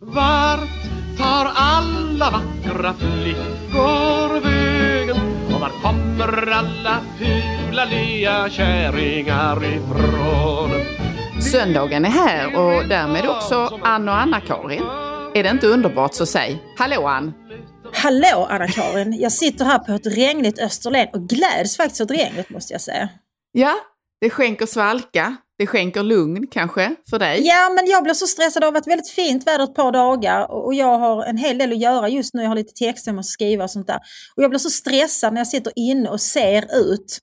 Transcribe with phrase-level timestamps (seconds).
[0.00, 0.68] Vart
[1.18, 5.16] tar alla vackra flickor vägen?
[5.54, 10.70] Och var kommer alla fula lya kärringar ifrån?
[11.52, 14.82] Söndagen är här och därmed också Ann och Anna-Karin.
[15.34, 17.32] Är det inte underbart så säg Hallå Ann!
[17.92, 19.16] Hallå Anna-Karin!
[19.20, 23.08] Jag sitter här på ett regnigt Österlen och gläds faktiskt åt regnet måste jag säga.
[23.52, 23.74] Ja,
[24.20, 25.36] det skänker svalka.
[25.58, 27.46] Det skänker lugn kanske för dig?
[27.46, 28.62] Ja, men jag blir så stressad.
[28.62, 31.72] Det har varit väldigt fint väder ett par dagar och jag har en hel del
[31.72, 32.42] att göra just nu.
[32.42, 34.00] Jag har lite texter jag måste skriva och sånt där.
[34.36, 37.18] Och jag blir så stressad när jag sitter inne och ser ut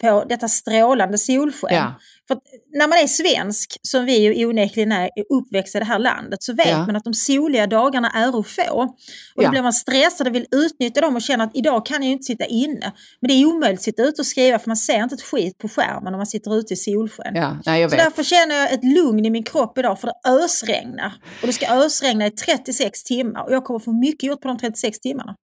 [0.00, 1.76] på detta strålande solsken.
[1.76, 1.94] Ja.
[2.28, 2.38] För
[2.72, 6.54] när man är svensk, som vi ju onekligen är, uppväxta i det här landet, så
[6.54, 6.86] vet ja.
[6.86, 8.80] man att de soliga dagarna är att få.
[8.80, 8.96] Och
[9.36, 9.50] då ja.
[9.50, 12.44] blir man stressad och vill utnyttja dem och känner att idag kan jag inte sitta
[12.44, 12.92] inne.
[13.20, 15.58] Men det är omöjligt att sitta ute och skriva för man ser inte ett skit
[15.58, 17.34] på skärmen om man sitter ute i solsken.
[17.34, 21.12] Ja, nej, så därför känner jag ett lugn i min kropp idag för det ösregnar.
[21.40, 24.58] Och det ska ösregna i 36 timmar och jag kommer få mycket gjort på de
[24.58, 25.34] 36 timmarna.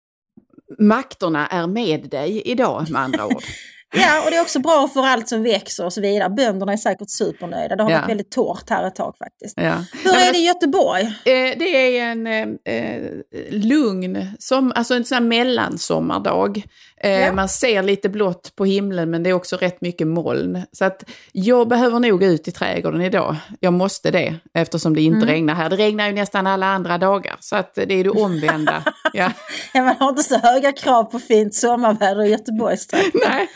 [0.79, 3.43] Makterna är med dig idag med andra ord.
[3.93, 6.29] Ja, och det är också bra för allt som växer och så vidare.
[6.29, 7.75] Bönderna är säkert supernöjda.
[7.75, 7.97] Det har ja.
[7.97, 9.53] varit väldigt torrt här ett tag faktiskt.
[9.57, 9.83] Ja.
[10.03, 11.03] Hur är det i Göteborg?
[11.03, 13.01] Eh, det är en eh, eh,
[13.49, 16.63] lugn, som, alltså en sån här mellansommardag.
[17.03, 17.33] Eh, ja.
[17.33, 20.61] Man ser lite blått på himlen men det är också rätt mycket moln.
[20.71, 23.35] Så att jag behöver nog ut i trädgården idag.
[23.59, 25.29] Jag måste det eftersom det inte mm.
[25.29, 25.69] regnar här.
[25.69, 28.83] Det regnar ju nästan alla andra dagar så att det är det omvända.
[29.13, 29.31] ja.
[29.73, 33.21] ja, man har inte så höga krav på fint sommarväder i Göteborgstrakten.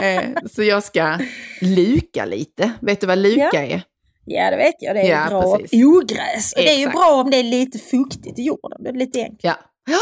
[0.00, 1.18] Nej, eh, så jag ska
[1.60, 2.72] luka lite.
[2.80, 3.62] Vet du vad luka ja.
[3.62, 3.82] är?
[4.24, 4.96] Ja, det vet jag.
[4.96, 6.52] Det är ja, bra ogräs.
[6.56, 8.82] Och det är ju bra om det är lite fuktigt i jorden.
[8.82, 9.44] Det är lite enkelt.
[9.44, 9.54] Ja.
[9.86, 9.98] ja.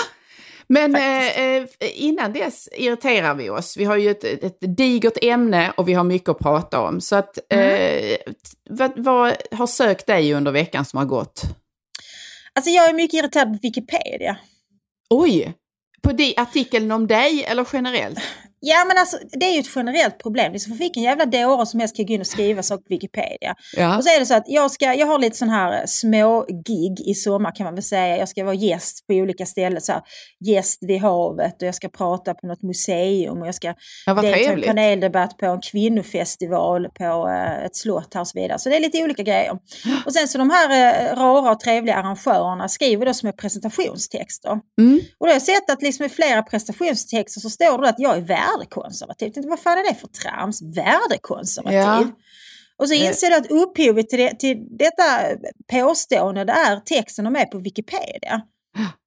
[0.69, 3.77] Men eh, eh, innan dess irriterar vi oss.
[3.77, 7.01] Vi har ju ett, ett digert ämne och vi har mycket att prata om.
[7.01, 8.05] Så att, mm.
[8.05, 8.17] eh,
[8.71, 11.43] vad, vad, har sökt dig under veckan som har gått?
[12.53, 14.37] Alltså jag är mycket irriterad på Wikipedia.
[15.11, 15.55] Oj!
[16.03, 18.19] På de, artikeln om dig eller generellt?
[18.67, 20.53] Ja men alltså det är ju ett generellt problem.
[20.53, 23.55] För vilken jävla dåre som helst kan gå in och skriva saker på Wikipedia.
[23.77, 23.97] Ja.
[23.97, 26.47] Och så är det så att jag, ska, jag har lite sån här eh, små
[26.67, 28.17] gig i sommar kan man väl säga.
[28.17, 29.81] Jag ska vara gäst på olika ställen.
[29.81, 30.03] Så här,
[30.45, 33.75] gäst vid havet och jag ska prata på något museum och jag ska
[34.07, 38.41] ja, delta i en paneldebatt på en kvinnofestival på uh, ett slott här och så
[38.41, 38.59] vidare.
[38.59, 39.53] Så det är lite olika grejer.
[40.07, 44.61] Och sen så de här uh, rara och trevliga arrangörerna skriver då som är presentationstexter.
[44.81, 45.01] Mm.
[45.19, 48.17] Och då har jag sett att liksom i flera presentationstexter så står det att jag
[48.17, 49.31] är värd värdekonservativ.
[49.31, 50.63] Tänkte, vad fan är det för trams?
[50.63, 51.79] Värdekonservativ?
[51.79, 52.07] Ja.
[52.77, 55.03] Och så inser du att upphovet till, det, till detta
[55.73, 58.43] påstående det är texten de är på Wikipedia.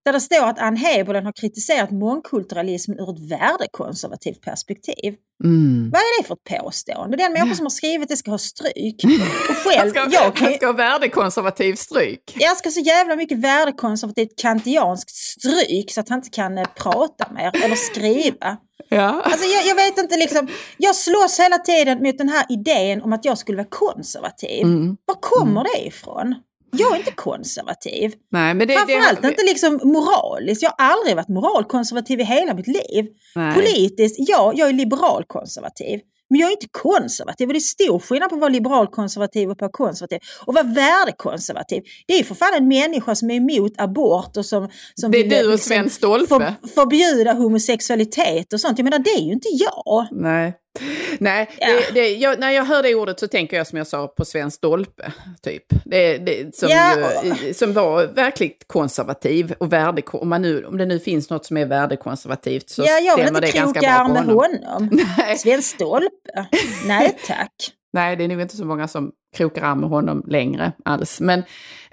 [0.06, 5.16] Där det står att Ann Heberlen har kritiserat mångkulturalismen ur ett värdekonservativt perspektiv.
[5.44, 5.90] Mm.
[5.92, 7.18] Vad är det för ett påstående?
[7.18, 9.04] Den människa som har skrivit det ska ha stryk.
[9.50, 12.36] Och själv, jag, ska, jag, kan, jag ska ha värdekonservativ stryk.
[12.40, 17.32] Jag ska så jävla mycket värdekonservativt kantianskt stryk så att han inte kan eh, prata
[17.34, 18.58] mer eller skriva.
[18.90, 19.22] Ja.
[19.26, 23.14] Alltså jag, jag, vet inte, liksom, jag slåss hela tiden mot den här idén om
[23.14, 24.64] att jag skulle vara konservativ.
[24.64, 24.98] Mm.
[25.06, 25.64] Var kommer mm.
[25.76, 26.36] det ifrån?
[26.72, 28.14] Jag är inte konservativ.
[28.32, 30.62] Nej, men det, Framförallt det, inte liksom moraliskt.
[30.62, 33.06] Jag har aldrig varit moralkonservativ i hela mitt liv.
[33.36, 33.54] Nej.
[33.54, 36.00] Politiskt, ja, jag är liberalkonservativ.
[36.30, 39.58] Men jag är inte konservativ och det är stor skillnad på att vara liberalkonservativ och
[39.58, 40.20] på konservativ.
[40.46, 44.46] Och vara värdekonservativ, det är ju för fan en människa som är emot abort och
[44.46, 46.28] som, som det är vill du och liksom Sven Stolpe.
[46.28, 48.78] För, förbjuda homosexualitet och sånt.
[48.78, 50.08] Jag menar det är ju inte jag.
[50.12, 50.54] Nej.
[51.20, 51.68] Nej, ja.
[51.68, 54.26] det, det, jag, när jag hör det ordet så tänker jag som jag sa på
[54.26, 55.12] Sven Stolpe,
[55.42, 55.64] typ.
[55.86, 57.24] Det, det, som, ja.
[57.24, 61.46] ju, som var verkligt konservativ och värde, om, man nu, om det nu finns något
[61.46, 64.60] som är värdekonservativt så ja, stämmer det ganska bra på honom.
[64.70, 65.06] honom.
[65.38, 66.46] Sven Stolpe,
[66.86, 67.77] nej tack.
[67.94, 71.22] Nej, det är nog inte så många som krokar arm med honom längre alls.
[71.22, 71.40] Men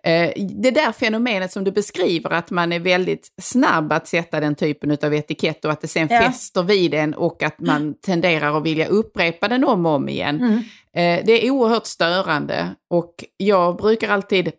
[0.02, 0.32] eh,
[0.62, 4.98] det där fenomenet som du beskriver, att man är väldigt snabb att sätta den typen
[5.02, 6.20] av etikett och att det sen ja.
[6.20, 10.36] fäster vid den och att man tenderar att vilja upprepa den om och om igen.
[10.36, 10.58] Mm.
[10.96, 14.52] Eh, det är oerhört störande och jag brukar alltid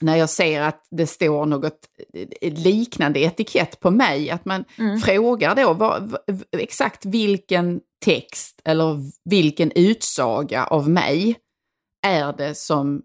[0.00, 1.78] när jag ser att det står något
[2.42, 4.98] liknande etikett på mig, att man mm.
[5.00, 6.16] frågar då vad,
[6.52, 11.36] exakt vilken text eller vilken utsaga av mig
[12.06, 13.02] är det som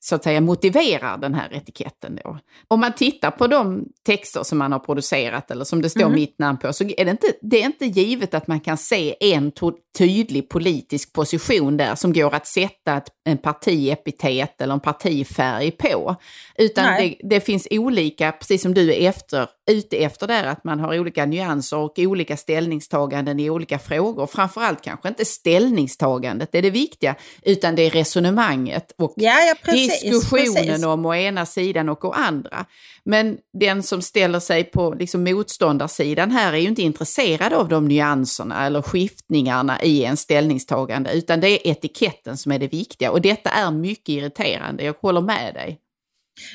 [0.00, 2.38] så att säga motiverar den här etiketten då.
[2.68, 6.14] Om man tittar på de texter som man har producerat eller som det står mm.
[6.14, 9.34] mitt namn på så är det, inte, det är inte givet att man kan se
[9.34, 9.52] en
[9.98, 16.16] tydlig politisk position där som går att sätta ett, en partiepitet eller en partifärg på.
[16.58, 20.80] Utan det, det, finns olika, precis som du är efter, ute efter där, att man
[20.80, 24.26] har olika nyanser och olika ställningstaganden i olika frågor.
[24.26, 30.02] Framförallt kanske inte ställningstagandet är det viktiga, utan det är resonemanget och ja, ja, precis,
[30.02, 30.84] diskussionen precis.
[30.84, 32.66] om å ena sidan och å andra.
[33.04, 37.88] Men den som ställer sig på liksom motståndarsidan här är ju inte intresserad av de
[37.88, 43.10] nyanserna eller skiftningarna i en ställningstagande, utan det är etiketten som är det viktiga.
[43.16, 45.80] Och detta är mycket irriterande, jag håller med dig.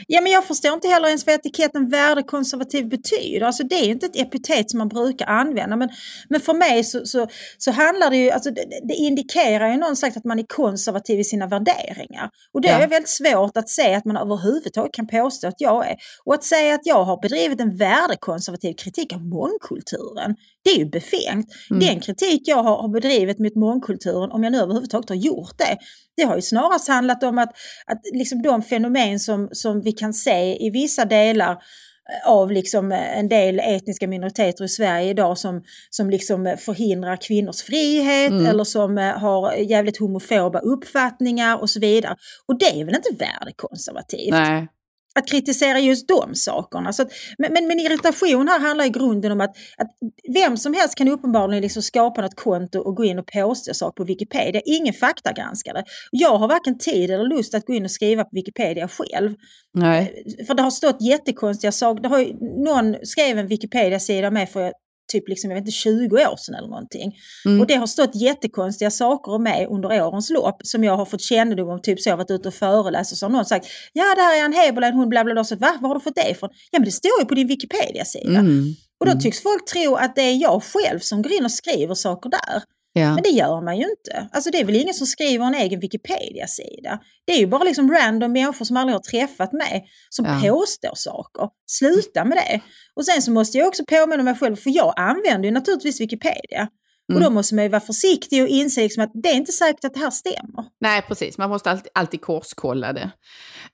[0.07, 3.45] Ja, men jag förstår inte heller ens vad etiketten värdekonservativ betyder.
[3.45, 5.75] Alltså det är inte ett epitet som man brukar använda.
[5.75, 5.89] Men,
[6.29, 7.27] men för mig så, så,
[7.57, 11.23] så handlar det ju, alltså det, det indikerar ju någonstans att man är konservativ i
[11.23, 12.29] sina värderingar.
[12.53, 12.79] Och det ja.
[12.79, 15.95] är väldigt svårt att säga att man överhuvudtaget kan påstå att jag är.
[16.25, 20.85] Och att säga att jag har bedrivit en värdekonservativ kritik av mångkulturen, det är ju
[20.85, 21.47] befängt.
[21.69, 21.79] Mm.
[21.79, 25.77] Den kritik jag har, har bedrivit mot mångkulturen, om jag nu överhuvudtaget har gjort det,
[26.17, 27.49] det har ju snarast handlat om att,
[27.85, 32.91] att liksom de fenomen som, som vi kan se i vissa delar eh, av liksom
[32.91, 38.45] eh, en del etniska minoriteter i Sverige idag som, som liksom förhindrar kvinnors frihet mm.
[38.45, 42.15] eller som eh, har jävligt homofoba uppfattningar och så vidare.
[42.47, 44.31] Och det är väl inte värdekonservativt?
[44.31, 44.67] Nej
[45.15, 46.93] att kritisera just de sakerna.
[46.93, 49.87] Så att, men, men, men, irritation här handlar i grunden om att, att
[50.33, 54.03] vem som helst kan uppenbarligen liksom skapa något konto och gå in och påstå saker
[54.03, 54.61] på Wikipedia.
[54.65, 55.83] Ingen faktagranskare.
[56.11, 59.35] Jag har varken tid eller lust att gå in och skriva på Wikipedia själv.
[59.73, 60.23] Nej.
[60.47, 62.03] För det har stått jättekonstiga saker.
[62.03, 64.71] Det har ju, någon skrev en Wikipedia-sida med för
[65.11, 67.15] typ liksom, jag vet inte, 20 år sedan eller någonting.
[67.45, 67.61] Mm.
[67.61, 71.21] Och det har stått jättekonstiga saker om mig under årens lopp som jag har fått
[71.21, 74.03] kännedom om, typ så jag varit ute och föreläst och så har någon sagt ja
[74.15, 76.15] det här är en Heberlein, hon bla bla bla, så va, var har du fått
[76.15, 76.49] det ifrån?
[76.71, 78.39] Ja men det står ju på din Wikipedia-sida.
[78.39, 78.75] Mm.
[78.99, 79.21] Och då mm.
[79.21, 82.63] tycks folk tro att det är jag själv som går in och skriver saker där.
[82.93, 83.13] Ja.
[83.13, 84.29] Men det gör man ju inte.
[84.31, 86.99] Alltså det är väl ingen som skriver en egen Wikipedia-sida.
[87.25, 90.41] Det är ju bara liksom random människor som aldrig har träffat mig som ja.
[90.43, 91.49] påstår saker.
[91.67, 92.61] Sluta med det.
[92.95, 96.67] Och sen så måste jag också påminna mig själv, för jag använder ju naturligtvis Wikipedia.
[97.11, 97.23] Mm.
[97.23, 99.85] Och då måste man ju vara försiktig och inse liksom att det är inte säkert
[99.85, 100.65] att det här stämmer.
[100.79, 101.37] Nej, precis.
[101.37, 103.11] Man måste alltid, alltid korskolla det.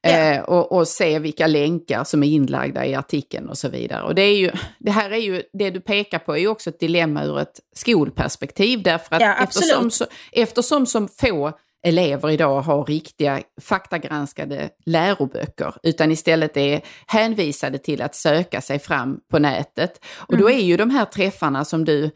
[0.01, 0.09] Ja.
[0.09, 4.03] Eh, och, och, se vilka länkar som är inlagda i artikeln och så vidare.
[4.03, 6.69] Och det, är ju, det här är ju, det du pekar på är ju också
[6.69, 8.83] ett dilemma ur ett skolperspektiv.
[8.83, 11.53] Därför att ja, eftersom, så, eftersom som få
[11.87, 19.19] elever idag har riktiga faktagranskade läroböcker utan istället är hänvisade till att söka sig fram
[19.31, 20.05] på nätet.
[20.15, 20.41] Och mm.
[20.41, 22.11] då är ju de här träffarna som du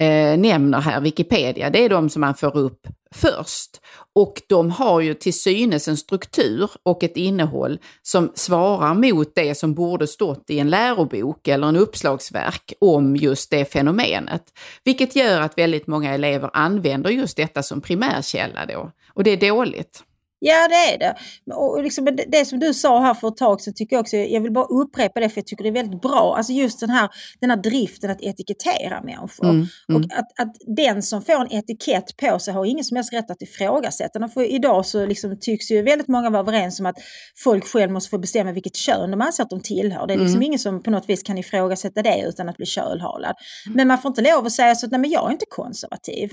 [0.00, 3.80] eh, nämner här, Wikipedia, det är de som man får upp först.
[4.14, 9.54] Och de har ju till synes en struktur och ett innehåll som svarar mot det
[9.54, 14.42] som borde stått i en lärobok eller en uppslagsverk om just det fenomenet.
[14.84, 18.90] Vilket gör att väldigt många elever använder just detta som primärkälla då.
[19.14, 20.02] Och det är dåligt.
[20.38, 21.14] Ja det är det.
[21.54, 24.16] Och liksom det, det som du sa här för ett tag så tycker jag också,
[24.16, 26.34] jag vill bara upprepa det för jag tycker det är väldigt bra.
[26.36, 27.08] Alltså just den här,
[27.40, 29.44] den här driften att etikettera människor.
[29.44, 30.02] Mm, mm.
[30.02, 33.30] Och att, att den som får en etikett på sig har ingen som helst rätt
[33.30, 34.28] att ifrågasätta.
[34.28, 36.96] För idag så liksom tycks ju väldigt många vara överens om att
[37.44, 40.06] folk själv måste få bestämma vilket kön de anser att de tillhör.
[40.06, 40.42] Det är liksom mm.
[40.42, 43.34] ingen som på något vis kan ifrågasätta det utan att bli kölhalad.
[43.66, 43.76] Mm.
[43.76, 46.30] Men man får inte lov att säga så att nej men jag är inte konservativ.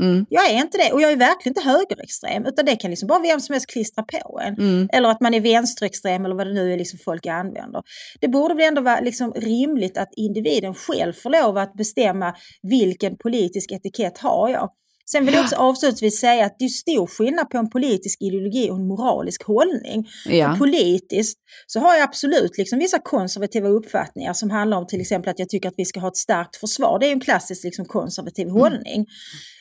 [0.00, 0.26] Mm.
[0.28, 3.18] Jag är inte det och jag är verkligen inte högerextrem utan det kan liksom bara
[3.18, 4.54] vem som helst klistra på en.
[4.54, 4.88] Mm.
[4.92, 7.82] Eller att man är vänsterextrem eller vad det nu är liksom folk använder.
[8.20, 13.16] Det borde väl ändå vara liksom rimligt att individen själv får lov att bestämma vilken
[13.16, 14.70] politisk etikett har jag.
[15.12, 18.70] Sen vill jag också avslutningsvis säga att det är stor skillnad på en politisk ideologi
[18.70, 20.08] och en moralisk hållning.
[20.26, 20.56] Ja.
[20.58, 25.38] politiskt så har jag absolut liksom vissa konservativa uppfattningar som handlar om till exempel att
[25.38, 26.98] jag tycker att vi ska ha ett starkt försvar.
[26.98, 28.60] Det är en klassisk liksom konservativ mm.
[28.60, 29.06] hållning.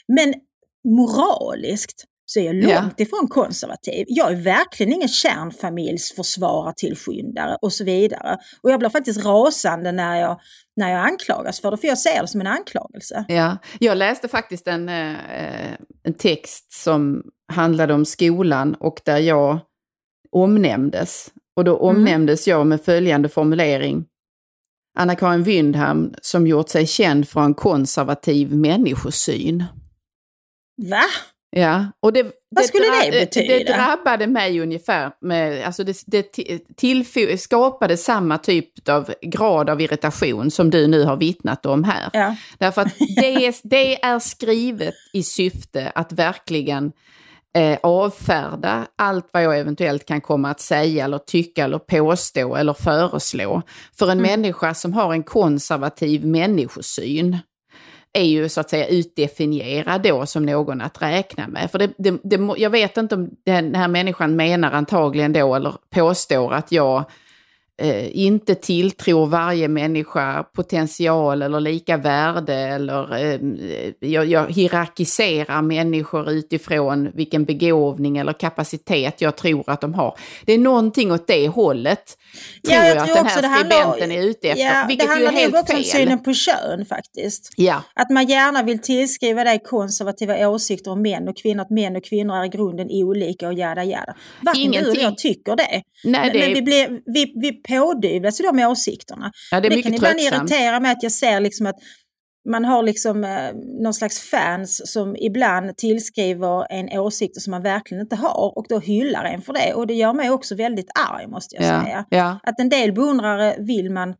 [0.07, 0.33] Men
[0.83, 4.05] moraliskt så är jag långt ifrån konservativ.
[4.07, 8.37] Jag är verkligen ingen kärnfamiljsförsvarartillskyndare och så vidare.
[8.61, 10.39] Och jag blir faktiskt rasande när jag,
[10.75, 13.25] när jag anklagas för det, för jag ser det som en anklagelse.
[13.27, 15.15] Ja, jag läste faktiskt en, eh,
[16.03, 19.59] en text som handlade om skolan och där jag
[20.31, 21.31] omnämndes.
[21.55, 21.87] Och då mm.
[21.87, 22.57] omnämndes mm.
[22.57, 24.05] jag med följande formulering.
[24.99, 29.63] Anna-Karin Wyndham som gjort sig känd för en konservativ människosyn.
[30.89, 31.03] Va?
[31.51, 33.57] Ja, och det, Vad skulle det, det betyda?
[33.57, 35.11] Det drabbade mig ungefär.
[35.21, 36.05] Med, alltså det
[37.27, 42.09] det skapade samma typ av grad av irritation som du nu har vittnat om här.
[42.13, 42.35] Ja.
[42.57, 46.91] Därför att det är, det är skrivet i syfte att verkligen
[47.55, 52.73] eh, avfärda allt vad jag eventuellt kan komma att säga eller tycka eller påstå eller
[52.73, 53.61] föreslå.
[53.99, 54.31] För en mm.
[54.31, 57.37] människa som har en konservativ människosyn
[58.13, 61.71] är ju så att säga utdefinierad då som någon att räkna med.
[61.71, 65.73] För det, det, det, jag vet inte om den här människan menar antagligen då, eller
[65.89, 67.05] påstår att jag
[67.79, 73.39] eh, inte tilltror varje människa potential eller lika värde eller eh,
[73.99, 80.17] jag, jag hierarkiserar människor utifrån vilken begåvning eller kapacitet jag tror att de har.
[80.45, 82.17] Det är någonting åt det hållet
[82.65, 84.63] tror ja, jag, jag tror att den här skribenten är ute efter.
[84.63, 85.77] Ja, vilket det handlar ju är helt också fel.
[85.77, 87.53] om synen på kön faktiskt.
[87.55, 87.83] Ja.
[87.93, 92.03] Att man gärna vill tillskriva dig konservativa åsikter om män och kvinnor, att män och
[92.03, 94.15] kvinnor är i grunden olika och jada jada.
[94.41, 95.81] Varken du eller jag tycker det.
[96.03, 96.39] Nej, det...
[96.39, 99.31] Men vi, blir, vi, vi pådyvlas ju de åsikterna.
[99.51, 101.75] Ja, det, är det kan ibland irritera mig att jag ser liksom att
[102.49, 108.01] man har liksom eh, någon slags fans som ibland tillskriver en åsikter som man verkligen
[108.01, 109.73] inte har och då hyllar en för det.
[109.73, 112.05] Och det gör mig också väldigt arg måste jag ja, säga.
[112.09, 112.39] Ja.
[112.43, 114.15] Att en del beundrare vill man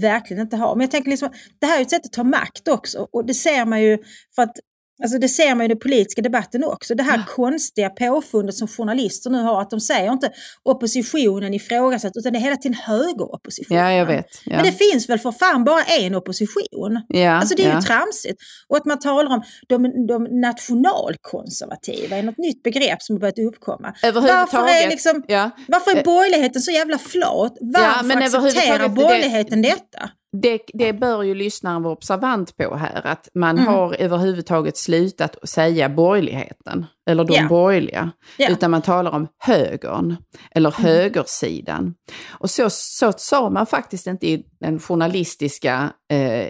[0.00, 0.74] verkligen inte ha.
[0.74, 1.28] Men jag tänker liksom,
[1.60, 3.98] det här är ett sätt att ta makt också och det ser man ju
[4.34, 4.56] för att
[5.02, 6.94] Alltså det ser man i den politiska debatten också.
[6.94, 7.34] Det här ja.
[7.34, 10.30] konstiga påfundet som journalister nu har, att de säger inte
[10.62, 13.80] oppositionen ifrågasatt, utan det är hela tiden högeroppositionen.
[13.80, 14.26] Ja, jag vet.
[14.44, 14.56] Ja.
[14.56, 17.02] Men det finns väl för fan bara en opposition?
[17.08, 17.74] Ja, alltså det är ja.
[17.74, 18.40] ju tramsigt.
[18.68, 23.38] Och att man talar om de, de nationalkonservativa är något nytt begrepp som har börjat
[23.38, 23.94] uppkomma.
[24.02, 25.50] Varför är, liksom, ja.
[25.68, 26.02] varför är eh.
[26.02, 27.56] borgerligheten så jävla flat?
[27.60, 30.10] Varför accepterar borgerligheten det, detta?
[30.32, 33.72] Det, det bör ju lyssnaren vara observant på här, att man mm.
[33.74, 37.48] har överhuvudtaget slutat säga borgerligheten, eller de yeah.
[37.48, 38.52] borgerliga, yeah.
[38.52, 40.16] utan man talar om högern,
[40.54, 40.90] eller mm.
[40.90, 41.94] högersidan.
[42.28, 46.48] Och så, så sa man faktiskt inte i den journalistiska eh,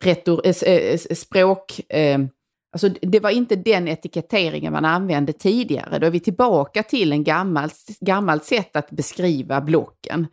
[0.00, 1.80] retor, eh, eh språk...
[1.92, 2.18] Eh,
[2.72, 5.98] Alltså det var inte den etiketteringen man använde tidigare.
[5.98, 10.26] Då är vi tillbaka till en gammalt, gammalt sätt att beskriva blocken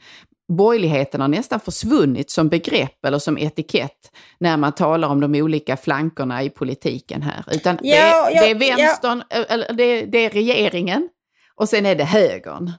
[0.47, 5.77] borgerligheten har nästan försvunnit som begrepp eller som etikett när man talar om de olika
[5.77, 7.45] flankerna i politiken här.
[7.51, 9.43] Utan ja, det, ja, det, är vänstern, ja.
[9.49, 11.09] eller det, det, är regeringen
[11.55, 12.71] och sen är det högern.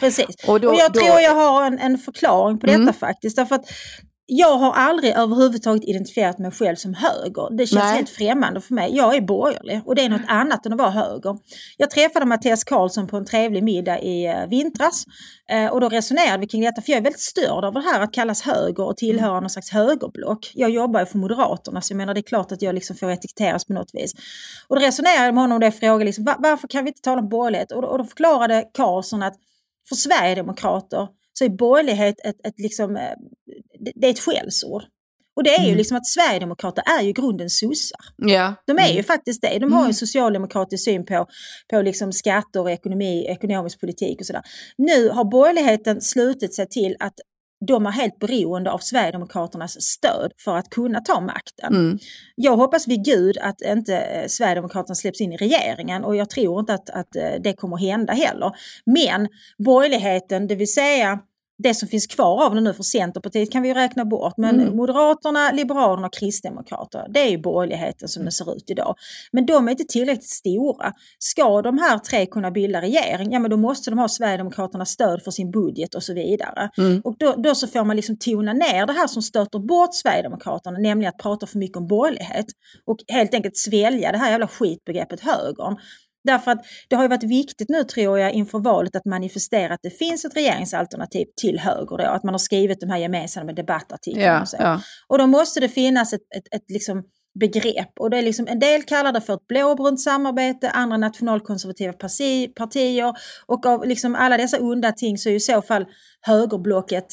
[0.00, 2.94] Precis, och, då, och jag då, tror jag har en, en förklaring på detta mm.
[2.94, 3.36] faktiskt.
[3.36, 3.66] Därför att
[4.30, 7.56] jag har aldrig överhuvudtaget identifierat mig själv som höger.
[7.56, 7.96] Det känns Nej.
[7.96, 8.96] helt främmande för mig.
[8.96, 11.38] Jag är borgerlig och det är något annat än att vara höger.
[11.76, 15.04] Jag träffade Mattias Karlsson på en trevlig middag i eh, vintras
[15.50, 18.00] eh, och då resonerade vi kring detta för jag är väldigt störd av det här
[18.00, 19.42] att kallas höger och tillhöra mm.
[19.42, 20.52] någon slags högerblock.
[20.54, 23.10] Jag jobbar ju för Moderaterna så jag menar det är klart att jag liksom får
[23.10, 24.14] etiketteras på något vis.
[24.68, 27.28] Och då resonerade jag med honom och frågade liksom, varför kan vi inte tala om
[27.28, 27.72] borgerlighet?
[27.72, 29.34] Och då, och då förklarade Karlsson att
[29.88, 31.08] för Sverigedemokrater
[31.38, 33.12] så är borgerlighet ett, ett, liksom, eh,
[33.94, 34.82] det är ett skällsord.
[35.36, 35.70] Och det är mm.
[35.70, 38.00] ju liksom att Sverigedemokrater är ju grunden sossar.
[38.16, 38.54] Ja.
[38.66, 38.96] De är mm.
[38.96, 39.58] ju faktiskt det.
[39.58, 41.26] De har en socialdemokratisk syn på,
[41.70, 44.42] på liksom skatter och ekonomi, ekonomisk politik och sådär.
[44.78, 47.14] Nu har borgerligheten slutit sig till att
[47.66, 51.74] de är helt beroende av Sverigedemokraternas stöd för att kunna ta makten.
[51.74, 51.98] Mm.
[52.34, 56.60] Jag hoppas vid Gud att inte eh, Sverigedemokraterna släpps in i regeringen och jag tror
[56.60, 58.52] inte att, att eh, det kommer hända heller.
[58.86, 59.28] Men
[59.58, 61.18] borgerligheten, det vill säga
[61.62, 64.34] det som finns kvar av det nu för Centerpartiet kan vi räkna bort.
[64.36, 64.76] Men mm.
[64.76, 68.94] Moderaterna, Liberalerna och Kristdemokraterna, det är ju borgerligheten som det ser ut idag.
[69.32, 70.92] Men de är inte tillräckligt stora.
[71.18, 75.22] Ska de här tre kunna bilda regering, ja men då måste de ha Sverigedemokraternas stöd
[75.22, 76.70] för sin budget och så vidare.
[76.78, 77.00] Mm.
[77.04, 80.78] Och då, då, så får man liksom tona ner det här som stöter bort Sverigedemokraterna,
[80.78, 82.46] nämligen att prata för mycket om borgerlighet.
[82.86, 85.76] Och helt enkelt svälja det här jävla skitbegreppet högern.
[86.28, 89.82] Därför att det har ju varit viktigt nu tror jag inför valet att manifestera att
[89.82, 94.26] det finns ett regeringsalternativ till höger då, att man har skrivit de här gemensamma debattartiklarna
[94.26, 94.56] ja, och så.
[94.60, 94.80] Ja.
[95.08, 97.02] Och då måste det finnas ett, ett, ett liksom
[97.40, 101.92] begrepp och det är liksom, en del kallar det för ett blåbrunt samarbete, andra nationalkonservativa
[101.92, 103.14] parti, partier
[103.46, 105.86] och av liksom alla dessa onda ting så är i så fall
[106.20, 107.06] högerblocket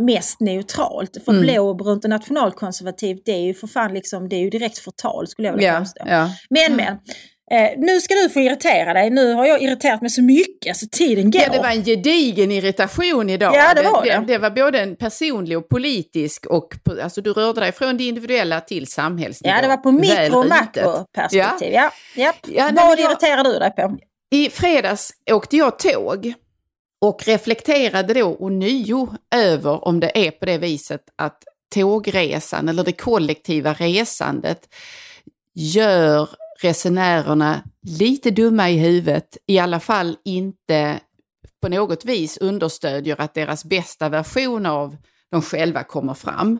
[0.00, 1.24] mest neutralt.
[1.24, 1.42] För mm.
[1.42, 5.48] blåbrunt och nationalkonservativt det är ju för fan liksom, det är ju direkt förtal skulle
[5.48, 6.04] jag vilja ja, påstå.
[6.06, 6.30] Ja.
[6.50, 6.98] Men men,
[7.52, 9.10] Eh, nu ska du få irritera dig.
[9.10, 11.40] Nu har jag irriterat mig så mycket så tiden går.
[11.40, 13.54] Ja, det var en gedigen irritation idag.
[13.54, 14.10] Ja, det var det.
[14.10, 18.04] Det, det var både en personlig och politisk och alltså du rörde dig från det
[18.04, 19.54] individuella till samhällsnivå.
[19.54, 21.72] Ja, det var på mikro och makroperspektiv.
[21.72, 21.92] Ja.
[22.16, 22.32] Ja.
[22.46, 22.70] Ja.
[22.74, 23.96] Vad irriterar du dig på?
[24.30, 26.32] I fredags åkte jag tåg
[27.00, 31.42] och reflekterade då ånyo över om det är på det viset att
[31.74, 34.68] tågresan eller det kollektiva resandet
[35.54, 36.28] gör
[36.62, 41.00] resenärerna lite dumma i huvudet, i alla fall inte
[41.62, 44.96] på något vis understödjer att deras bästa version av
[45.30, 46.58] de själva kommer fram.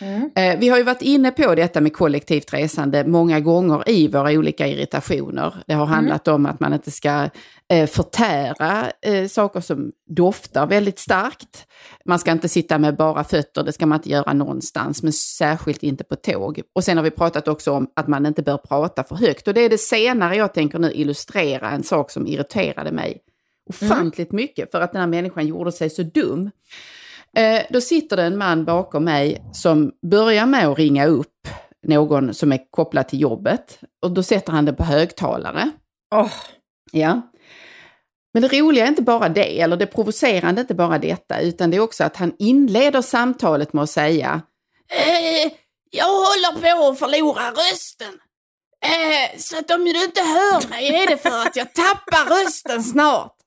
[0.00, 0.30] Mm.
[0.36, 4.30] Eh, vi har ju varit inne på detta med kollektivt resande många gånger i våra
[4.30, 5.54] olika irritationer.
[5.66, 6.34] Det har handlat mm.
[6.34, 7.28] om att man inte ska
[7.72, 11.66] eh, förtära eh, saker som doftar väldigt starkt.
[12.04, 15.82] Man ska inte sitta med bara fötter, det ska man inte göra någonstans, men särskilt
[15.82, 16.60] inte på tåg.
[16.74, 19.48] Och sen har vi pratat också om att man inte bör prata för högt.
[19.48, 23.18] Och det är det senare jag tänker nu illustrera, en sak som irriterade mig
[23.68, 24.42] ofantligt mm.
[24.42, 26.50] mycket för att den här människan gjorde sig så dum.
[27.38, 31.48] Eh, då sitter det en man bakom mig som börjar med att ringa upp
[31.86, 33.80] någon som är kopplad till jobbet.
[34.02, 35.70] Och då sätter han det på högtalare.
[36.14, 36.32] Oh.
[36.92, 37.22] Ja.
[38.34, 41.70] Men det roliga är inte bara det, eller det provocerande är inte bara detta, utan
[41.70, 44.42] det är också att han inleder samtalet med att säga
[44.90, 45.52] eh,
[45.90, 48.18] Jag håller på att förlora rösten.
[48.84, 52.82] Eh, så att om du inte hör mig är det för att jag tappar rösten
[52.82, 53.34] snart.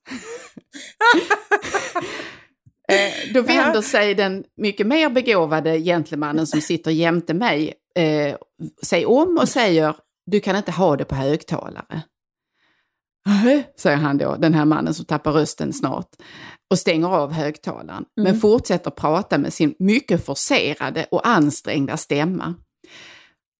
[2.88, 8.36] Eh, då vänder sig den mycket mer begåvade gentlemannen som sitter jämte mig eh,
[8.82, 9.96] sig om och säger
[10.26, 12.02] du kan inte ha det på högtalare.
[13.80, 16.10] säger han då, den här mannen som tappar rösten snart
[16.72, 18.32] och stänger av högtalaren, mm.
[18.32, 22.56] men fortsätter prata med sin mycket forcerade och ansträngda stämma.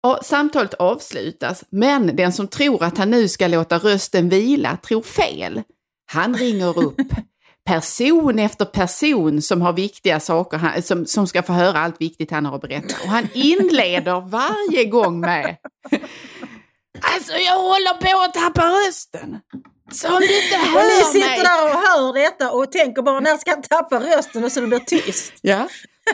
[0.08, 5.01] Och samtalet avslutas, men den som tror att han nu ska låta rösten vila tror
[5.01, 5.62] fel.
[6.12, 7.01] Han ringer upp
[7.65, 12.46] person efter person som har viktiga saker, som, som ska få höra allt viktigt han
[12.46, 12.96] har att berätta.
[13.03, 15.58] Och han inleder varje gång med
[17.01, 19.39] Alltså jag håller på att tappa rösten.
[19.91, 20.77] Så om du inte hör.
[20.77, 24.44] Och ni sitter där och hör detta och tänker bara när ska han tappa rösten
[24.44, 25.34] och så det blir tyst.
[25.41, 25.68] Ja,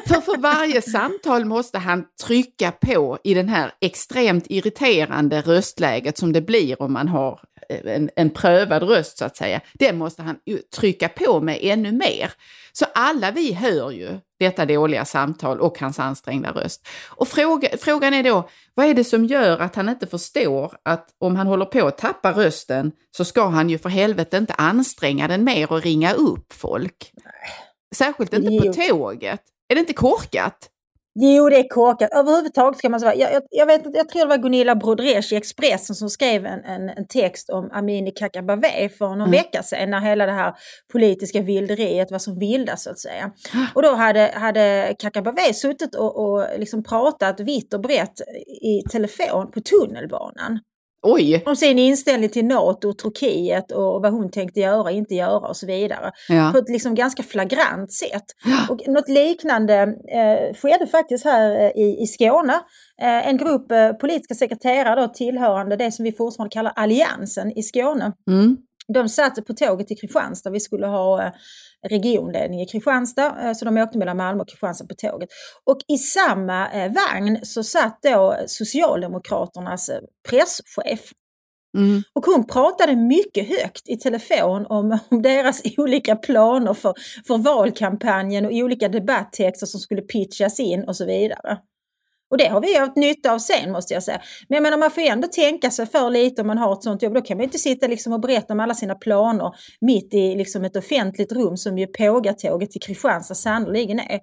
[0.07, 6.33] för för varje samtal måste han trycka på i den här extremt irriterande röstläget som
[6.33, 7.39] det blir om man har
[7.69, 10.37] en, en prövad röst så att säga, den måste han
[10.75, 12.33] trycka på med ännu mer.
[12.71, 16.87] Så alla vi hör ju detta dåliga samtal och hans ansträngda röst.
[17.09, 21.09] Och fråga, frågan är då, vad är det som gör att han inte förstår att
[21.17, 25.27] om han håller på att tappa rösten så ska han ju för helvete inte anstränga
[25.27, 27.11] den mer och ringa upp folk.
[27.95, 29.41] Särskilt inte på tåget.
[29.69, 30.69] Är det inte korkat?
[31.19, 32.09] Jo, det är korkat.
[32.13, 33.15] Överhuvudtaget kan man säga.
[33.15, 36.63] Jag, jag, jag, vet, jag tror det var Gunilla Brodrej i Expressen som skrev en,
[36.65, 39.31] en, en text om Amini Kakabaveh för någon mm.
[39.31, 40.53] vecka sedan när hela det här
[40.91, 43.31] politiska vilderiet var som vildast så att säga.
[43.75, 48.21] Och då hade, hade Kakabaveh suttit och, och liksom pratat vitt och brett
[48.61, 50.59] i telefon på tunnelbanan.
[51.01, 51.43] Oj.
[51.45, 55.57] Om sin inställning till NATO och Turkiet och vad hon tänkte göra, inte göra och
[55.57, 56.11] så vidare.
[56.29, 56.49] Ja.
[56.51, 58.23] På ett liksom ganska flagrant sätt.
[58.45, 58.57] Ja.
[58.69, 59.73] Och något liknande
[60.13, 62.53] eh, skedde faktiskt här eh, i, i Skåne.
[63.01, 67.63] Eh, en grupp eh, politiska sekreterare då, tillhörande det som vi fortfarande kallar Alliansen i
[67.63, 68.11] Skåne.
[68.29, 68.57] Mm.
[68.93, 70.49] De satt på tåget till Kristianstad.
[70.49, 71.31] Vi skulle ha eh,
[71.89, 75.29] regionledning i Kristianstad, eh, så de åkte mellan Malmö och Kristianstad på tåget.
[75.65, 79.89] Och i samma eh, vagn så satt då Socialdemokraternas
[80.29, 81.11] presschef.
[81.77, 82.03] Mm.
[82.13, 86.93] Och hon pratade mycket högt i telefon om, om deras olika planer för,
[87.27, 91.57] för valkampanjen och olika debatttexter som skulle pitchas in och så vidare.
[92.29, 94.21] Och det har vi haft nytta av sen måste jag säga.
[94.49, 96.83] Men jag menar man får ju ändå tänka sig för lite om man har ett
[96.83, 97.13] sånt jobb.
[97.13, 100.65] Då kan man inte sitta liksom och berätta om alla sina planer mitt i liksom
[100.65, 104.19] ett offentligt rum som ju Pågatåget till Kristianstad sannoliken är.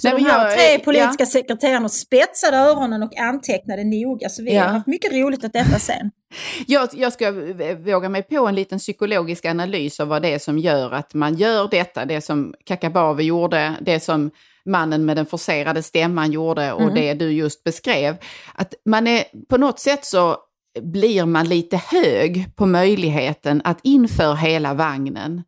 [0.00, 1.26] Så Nej, de här jag, tre politiska ja.
[1.26, 4.28] sekreterarna spetsade öronen och antecknade noga.
[4.28, 4.62] Så vi ja.
[4.62, 6.10] har haft mycket roligt åt detta sen.
[6.66, 7.32] jag, jag ska
[7.78, 11.34] våga mig på en liten psykologisk analys av vad det är som gör att man
[11.34, 12.04] gör detta.
[12.04, 14.30] Det som Kakabaveh gjorde, det som
[14.64, 16.94] mannen med den forcerade stämman gjorde och mm.
[16.94, 18.16] det du just beskrev.
[18.54, 20.36] Att man är på något sätt så
[20.80, 25.42] blir man lite hög på möjligheten att inför hela vagnen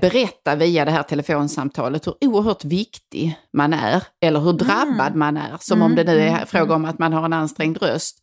[0.00, 5.18] berätta via det här telefonsamtalet hur oerhört viktig man är, eller hur drabbad mm.
[5.18, 5.86] man är, som mm.
[5.86, 6.46] om det nu är mm.
[6.46, 8.18] fråga om att man har en ansträngd röst.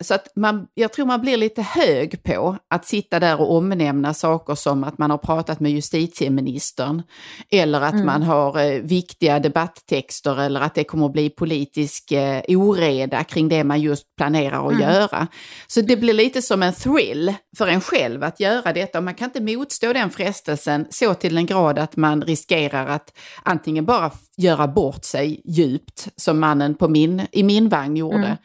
[0.00, 4.14] Så att man, jag tror man blir lite hög på att sitta där och omnämna
[4.14, 7.02] saker som att man har pratat med justitieministern
[7.50, 8.06] eller att mm.
[8.06, 13.48] man har eh, viktiga debatttexter eller att det kommer att bli politisk eh, oreda kring
[13.48, 14.82] det man just planerar att mm.
[14.82, 15.26] göra.
[15.66, 19.14] Så det blir lite som en thrill för en själv att göra detta och man
[19.14, 24.10] kan inte motstå den frestelsen så till den grad att man riskerar att antingen bara
[24.36, 28.36] göra bort sig djupt som mannen på min, i min vagn gjorde, mm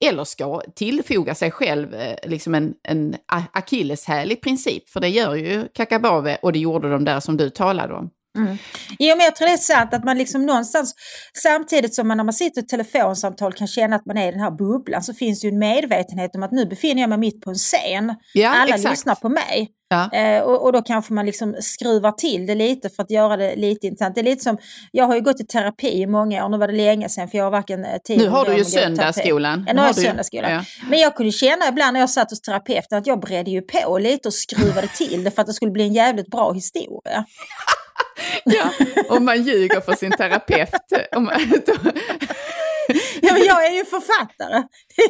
[0.00, 3.16] eller ska tillfoga sig själv eh, liksom en, en
[3.52, 7.50] akilleshäl i princip, för det gör ju Kakabave och det gjorde de där som du
[7.50, 8.10] talade om.
[8.36, 8.58] Mm.
[8.98, 10.94] Jo, men jag tror det är sant att man liksom någonstans,
[11.42, 14.30] samtidigt som man när man sitter i ett telefonsamtal kan känna att man är i
[14.30, 17.40] den här bubblan, så finns ju en medvetenhet om att nu befinner jag mig mitt
[17.40, 18.14] på en scen.
[18.34, 18.92] Ja, Alla exakt.
[18.92, 19.72] lyssnar på mig.
[19.88, 20.12] Ja.
[20.12, 23.56] Eh, och, och, då kanske man liksom skruvar till det lite för att göra det
[23.56, 24.14] lite intressant.
[24.14, 24.58] Det är lite som,
[24.92, 27.38] jag har ju gått i terapi i många år, nu var det länge sedan för
[27.38, 29.64] jag har varken eh, tid Nu har du ju söndagsskolan.
[29.66, 30.50] Ja, nu har jag söndagsskolan.
[30.50, 30.64] Ja.
[30.90, 33.98] Men jag kunde känna ibland när jag satt hos terapeuten att jag bredde ju på
[33.98, 37.24] lite och skruvade till det för att det skulle bli en jävligt bra historia.
[38.44, 38.70] ja,
[39.08, 40.68] om man ljuger för sin terapeut.
[43.20, 44.62] Ja, men jag är ju författare.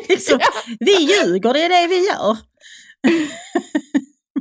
[0.08, 0.48] Liksom, ja.
[0.80, 2.36] Vi ljuger, det är det vi gör.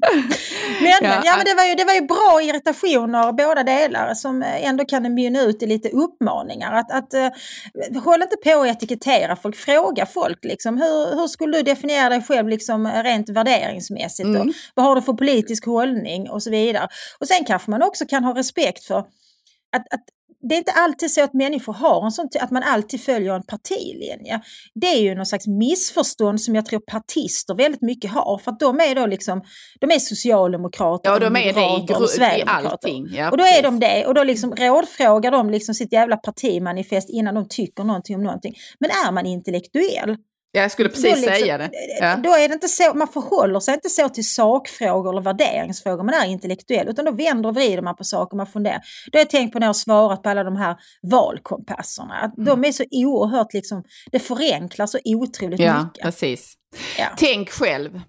[0.81, 4.43] men, ja, ja, men det, var ju, det var ju bra irritationer båda delar som
[4.43, 6.73] ändå kan mynna ut i lite uppmaningar.
[6.73, 10.43] Att, att, uh, håll inte på att etikettera folk, fråga folk.
[10.43, 14.27] Liksom, hur, hur skulle du definiera dig själv liksom, rent värderingsmässigt?
[14.27, 14.53] Mm.
[14.73, 16.87] Vad har du för politisk hållning och så vidare.
[17.19, 20.03] Och sen kanske man också kan ha respekt för att, att
[20.49, 23.43] det är inte alltid så att människor har en sån, att man alltid följer en
[23.43, 24.41] partilinje.
[24.75, 28.37] Det är ju någon slags missförstånd som jag tror partister väldigt mycket har.
[28.37, 29.41] För att de är då liksom,
[29.79, 33.07] de är socialdemokrater, ja, de är det i, i allting.
[33.11, 33.59] Ja, och då precis.
[33.59, 37.83] är de det och då liksom rådfrågar de liksom sitt jävla partimanifest innan de tycker
[37.83, 38.55] någonting om någonting.
[38.79, 40.17] Men är man intellektuell
[40.61, 41.69] jag skulle precis liksom, säga det.
[41.99, 42.15] Ja.
[42.15, 46.13] Då är det inte så, man förhåller sig inte så till sakfrågor eller värderingsfrågor, man
[46.13, 48.81] är intellektuell, utan då vänder och vrider man på saker, man funderar.
[49.11, 50.75] Det har jag tänkt på när jag svarat på alla de här
[51.11, 52.45] valkompasserna, att mm.
[52.45, 56.03] de är så oerhört, liksom, det förenklar så otroligt ja, mycket.
[56.03, 56.53] Precis.
[56.99, 57.05] Ja.
[57.17, 58.01] Tänk själv,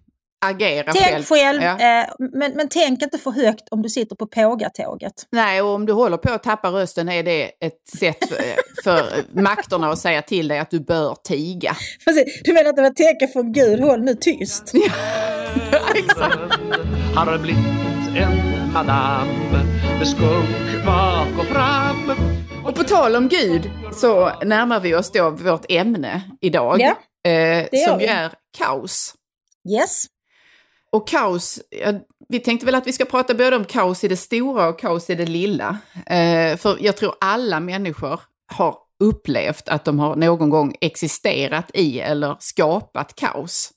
[0.46, 1.24] agera tänk själv.
[1.24, 2.00] själv ja.
[2.00, 5.26] eh, men, men tänk inte för högt om du sitter på pågatåget.
[5.30, 9.24] Nej, och om du håller på att tappa rösten är det ett sätt för, för
[9.40, 11.76] makterna att säga till dig att du bör tiga.
[12.44, 14.70] Du menar att det var tecken från Gud, håll nu tyst.
[15.72, 16.36] ja, exakt.
[17.14, 17.64] Har blivit
[18.16, 19.28] en madam
[19.98, 22.12] med skunk bak och fram.
[22.64, 26.80] Och på tal om Gud så närmar vi oss då vårt ämne idag.
[26.80, 29.14] Ja, eh, som ju är kaos.
[29.68, 30.04] Yes.
[30.96, 31.92] Och kaos, ja,
[32.28, 35.10] vi tänkte väl att vi ska prata både om kaos i det stora och kaos
[35.10, 35.78] i det lilla.
[36.06, 38.20] Eh, för jag tror alla människor
[38.52, 43.70] har upplevt att de har någon gång existerat i eller skapat kaos.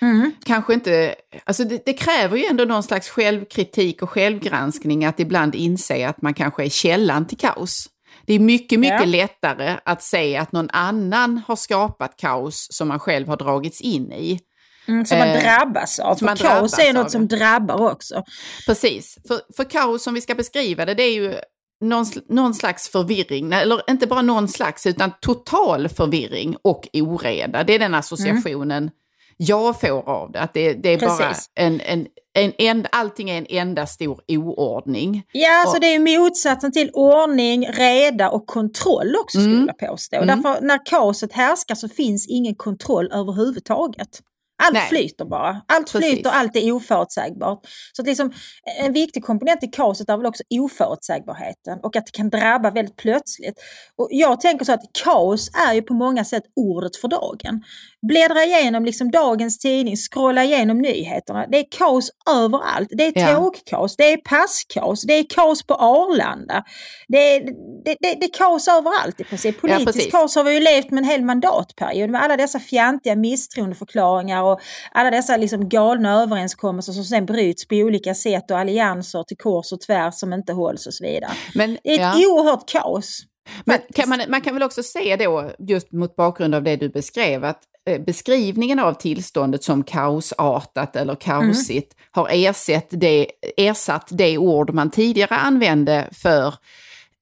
[0.00, 0.32] Mm.
[0.44, 5.54] Kanske inte, alltså det, det, kräver ju ändå någon slags självkritik och självgranskning att ibland
[5.54, 7.88] inse att man kanske är källan till kaos.
[8.26, 9.06] Det är mycket, mycket ja.
[9.06, 14.12] lättare att se att någon annan har skapat kaos som man själv har dragits in
[14.12, 14.40] i.
[14.88, 16.14] Mm, som man eh, drabbas av.
[16.16, 18.24] För kaos är något som drabbar också.
[18.66, 19.18] Precis.
[19.28, 21.34] För, för kaos som vi ska beskriva det, det är ju
[21.82, 27.64] någon, någon slags förvirring, eller inte bara någon slags, utan total förvirring och oreda.
[27.64, 28.90] Det är den associationen mm.
[29.36, 30.40] jag får av det.
[30.40, 31.18] Att det, det är Precis.
[31.18, 35.22] bara en, en, en, en, allting är en enda stor oordning.
[35.32, 39.50] Ja, alltså det är motsatsen till ordning, reda och kontroll också mm.
[39.50, 40.16] skulle jag påstå.
[40.16, 40.26] Mm.
[40.26, 44.20] Därför när kaoset härskar så finns ingen kontroll överhuvudtaget.
[44.62, 44.88] Allt Nej.
[44.88, 45.62] flyter bara.
[45.68, 46.10] Allt Precis.
[46.10, 47.60] flyter, allt är oförutsägbart.
[47.92, 48.32] Så att liksom,
[48.80, 52.96] en viktig komponent i kaoset är väl också oförutsägbarheten och att det kan drabba väldigt
[52.96, 53.54] plötsligt.
[53.96, 57.62] Och jag tänker så att kaos är ju på många sätt ordet för dagen.
[58.08, 61.46] Bläddra igenom liksom dagens tidning, scrolla igenom nyheterna.
[61.46, 62.88] Det är kaos överallt.
[62.90, 63.36] Det är ja.
[63.36, 66.64] tågkaos, det är passkaos, det är kaos på Arlanda.
[67.08, 67.40] Det är,
[67.84, 69.60] det, det, det är kaos överallt i princip.
[69.60, 73.16] Politiskt ja, kaos har vi ju levt med en hel mandatperiod med alla dessa fjantiga
[73.16, 74.60] misstroendeförklaringar och
[74.92, 79.72] alla dessa liksom galna överenskommelser som sen bryts på olika sätt och allianser till kors
[79.72, 81.32] och tvärs som inte hålls och så vidare.
[81.54, 82.28] Men, det är ett ja.
[82.28, 83.22] oerhört kaos.
[83.64, 86.88] Men kan man, man kan väl också se då, just mot bakgrund av det du
[86.88, 92.08] beskrev, att Eh, beskrivningen av tillståndet som kaosartat eller kaosigt mm.
[92.10, 96.54] har ersatt det, ersatt det ord man tidigare använde för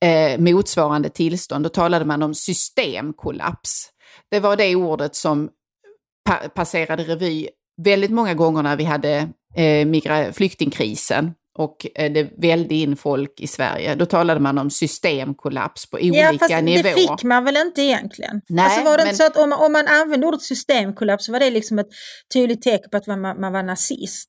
[0.05, 1.64] eh, motsvarande tillstånd.
[1.64, 3.90] Då talade man om systemkollaps.
[4.31, 5.51] Det var det ordet som
[6.25, 7.49] pa passerade revy
[7.83, 13.46] väldigt många gånger när vi hade eh, flyktingkrisen och eh, det välde in folk i
[13.46, 13.94] Sverige.
[13.94, 16.83] Då talade man om systemkollaps på olika ja, fast nivåer.
[16.83, 18.40] Det fick man väl inte egentligen?
[18.49, 19.14] Nej, alltså var det men...
[19.14, 21.88] så att om, om man använde ordet systemkollaps så var det liksom ett
[22.33, 24.29] tydligt tecken på att man, man var nazist?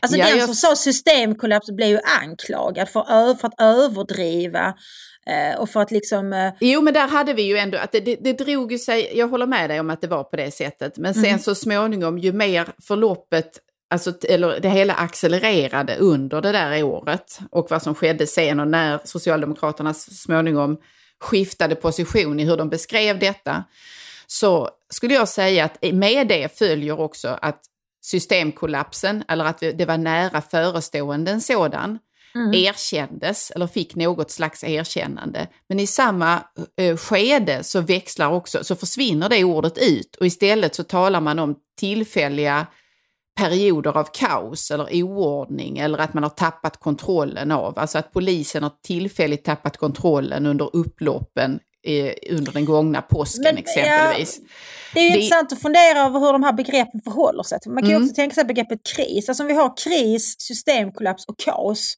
[0.00, 0.46] Alltså ja, den jag...
[0.46, 4.74] som sa systemkollaps blev ju anklagad för, för att överdriva
[5.30, 6.32] Eh, och för att liksom...
[6.32, 6.52] Eh...
[6.60, 9.46] Jo, men där hade vi ju ändå att det, det, det drog sig, jag håller
[9.46, 11.38] med dig om att det var på det sättet, men sen mm.
[11.38, 13.50] så småningom ju mer förloppet
[13.90, 18.68] Alltså, eller det hela accelererade under det där året och vad som skedde sen och
[18.68, 20.76] när Socialdemokraterna småningom
[21.20, 23.64] skiftade position i hur de beskrev detta,
[24.26, 27.60] så skulle jag säga att med det följer också att
[28.02, 31.98] systemkollapsen, eller att det var nära förestående en sådan,
[32.34, 32.54] mm.
[32.54, 35.48] erkändes eller fick något slags erkännande.
[35.68, 36.42] Men i samma
[36.76, 41.38] eh, skede så växlar också, så försvinner det ordet ut och istället så talar man
[41.38, 42.66] om tillfälliga
[43.36, 47.78] perioder av kaos eller oordning eller att man har tappat kontrollen av.
[47.78, 51.58] Alltså att polisen har tillfälligt tappat kontrollen under upploppen
[52.30, 54.38] under den gångna påsken Men, exempelvis.
[54.42, 54.48] Ja,
[54.94, 55.16] det är ju det...
[55.16, 57.58] intressant att fundera över hur de här begreppen förhåller sig.
[57.66, 58.02] Man kan mm.
[58.02, 59.28] också tänka sig begreppet kris.
[59.28, 61.94] Alltså om vi har kris, systemkollaps och kaos.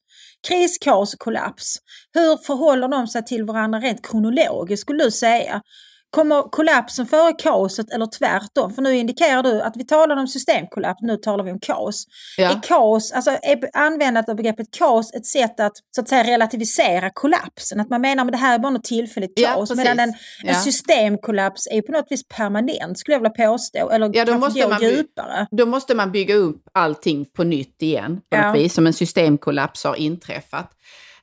[0.48, 1.76] Kris, kaos och kollaps.
[2.14, 5.62] Hur förhåller de sig till varandra rent kronologiskt skulle du säga?
[6.10, 8.74] Kommer kollapsen före kaoset eller tvärtom?
[8.74, 12.04] För nu indikerar du att vi talar om systemkollaps, nu talar vi om kaos.
[12.36, 12.50] Ja.
[12.50, 17.10] Är kaos, alltså är användandet av begreppet kaos ett sätt att så att säga relativisera
[17.10, 17.80] kollapsen?
[17.80, 20.48] Att man menar att det här är bara något tillfälligt kaos, ja, medan en, ja.
[20.48, 24.60] en systemkollaps är på något vis permanent skulle jag vilja påstå, eller ja, då måste
[24.60, 25.46] gå djupare.
[25.50, 29.84] Då måste man bygga upp allting på nytt igen, på något vis, som en systemkollaps
[29.84, 30.70] har inträffat.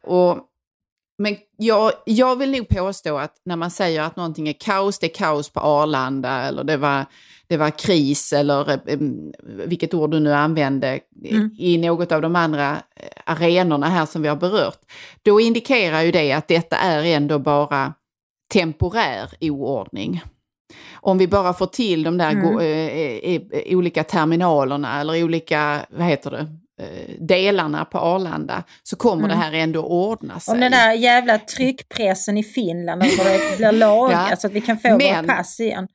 [0.04, 0.40] Och
[1.18, 5.06] men jag, jag vill nog påstå att när man säger att någonting är kaos, det
[5.06, 7.06] är kaos på Arlanda eller det var,
[7.48, 8.98] det var kris eller eh,
[9.68, 11.50] vilket ord du nu använde mm.
[11.58, 14.80] i något av de andra eh, arenorna här som vi har berört.
[15.22, 17.94] Då indikerar ju det att detta är ändå bara
[18.54, 20.22] temporär oordning.
[20.94, 23.52] Om vi bara får till de där mm.
[23.52, 26.65] eh, olika terminalerna eller olika, vad heter det, Eh,
[27.20, 29.30] delarna på Arlanda så kommer mm.
[29.30, 30.54] det här ändå ordna sig.
[30.54, 34.36] Om den där jävla tryckpressen i Finland, alltså det blir lagat ja.
[34.36, 35.88] så att vi kan få Men, våra pass igen.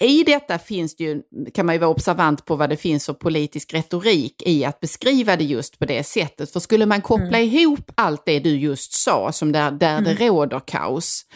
[0.00, 1.22] I detta finns det ju,
[1.54, 5.36] kan man ju vara observant på vad det finns för politisk retorik i att beskriva
[5.36, 6.52] det just på det sättet.
[6.52, 7.42] För skulle man koppla mm.
[7.42, 10.04] ihop allt det du just sa, som där, där mm.
[10.04, 11.26] det råder kaos,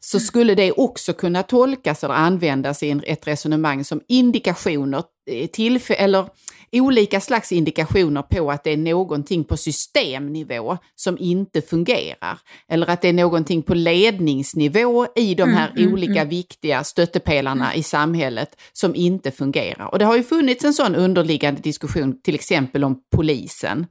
[0.00, 5.94] så skulle det också kunna tolkas eller användas i ett resonemang som indikationer, eh, tillfä-
[5.94, 6.28] eller
[6.72, 12.38] olika slags indikationer på att det är någonting på systemnivå som inte fungerar.
[12.68, 16.84] Eller att det är någonting på ledningsnivå i de här mm, mm olika mm, viktiga
[16.84, 17.80] stöttepelarna mm.
[17.80, 19.92] i samhället som inte fungerar.
[19.92, 23.86] Och det har ju funnits en sån underliggande diskussion till exempel om polisen.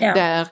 [0.00, 0.14] Ja.
[0.14, 0.48] Där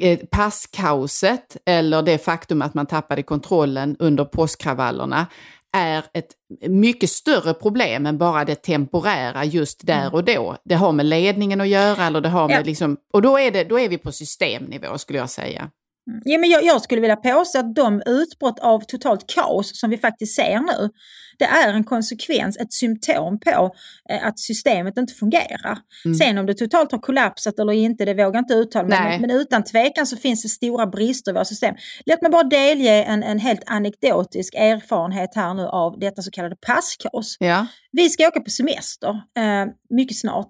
[0.00, 5.26] eh, passkaoset eller det faktum att man tappade kontrollen under påskkravallerna
[5.72, 6.30] är ett
[6.68, 10.12] mycket större problem än bara det temporära just där mm.
[10.12, 10.56] och då.
[10.64, 12.64] Det har med ledningen att göra eller det har med ja.
[12.64, 15.70] liksom, och då är, det, då är vi på systemnivå skulle jag säga.
[16.10, 16.20] Mm.
[16.24, 19.98] Ja, men jag, jag, skulle vilja påstå att de utbrott av totalt kaos som vi
[19.98, 20.90] faktiskt ser nu,
[21.38, 23.74] det är en konsekvens, ett symptom på
[24.10, 25.78] eh, att systemet inte fungerar.
[26.04, 26.14] Mm.
[26.14, 29.20] Sen om det totalt har kollapsat eller inte, det vågar jag inte uttala mig men,
[29.20, 31.74] men utan tvekan så finns det stora brister i våra system.
[32.06, 36.56] Låt mig bara delge en, en helt anekdotisk erfarenhet här nu av detta så kallade
[36.66, 37.36] passkaos.
[37.40, 37.66] Ja.
[37.92, 40.48] Vi ska åka på semester eh, mycket snart.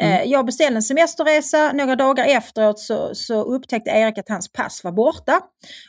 [0.00, 0.12] Mm.
[0.12, 4.84] Eh, jag beställde en semesterresa, några dagar efteråt så, så upptäckte Erik att hans pass
[4.84, 5.40] var borta.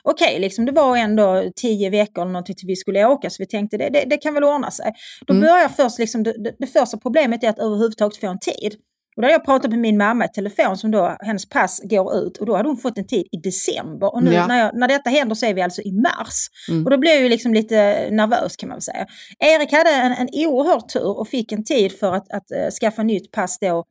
[0.04, 3.36] Okej, okay, liksom det var ändå tio veckor eller någonting till vi skulle åka så
[3.43, 4.93] vi tänkte det, det, det kan väl ordna sig.
[5.28, 5.47] Då mm.
[5.47, 8.76] börjar först, liksom, det, det, det första problemet är att överhuvudtaget få en tid.
[9.15, 12.15] Och då hade jag pratat med min mamma i telefon som då, hennes pass går
[12.15, 14.13] ut och då hade hon fått en tid i december.
[14.13, 14.47] Och nu ja.
[14.47, 16.47] när, jag, när detta händer så är vi alltså i mars.
[16.69, 16.86] Mm.
[16.86, 19.06] Och då blev jag ju liksom lite nervös kan man väl säga.
[19.39, 23.04] Erik hade en, en oerhörd tur och fick en tid för att, att uh, skaffa
[23.04, 23.84] nytt pass då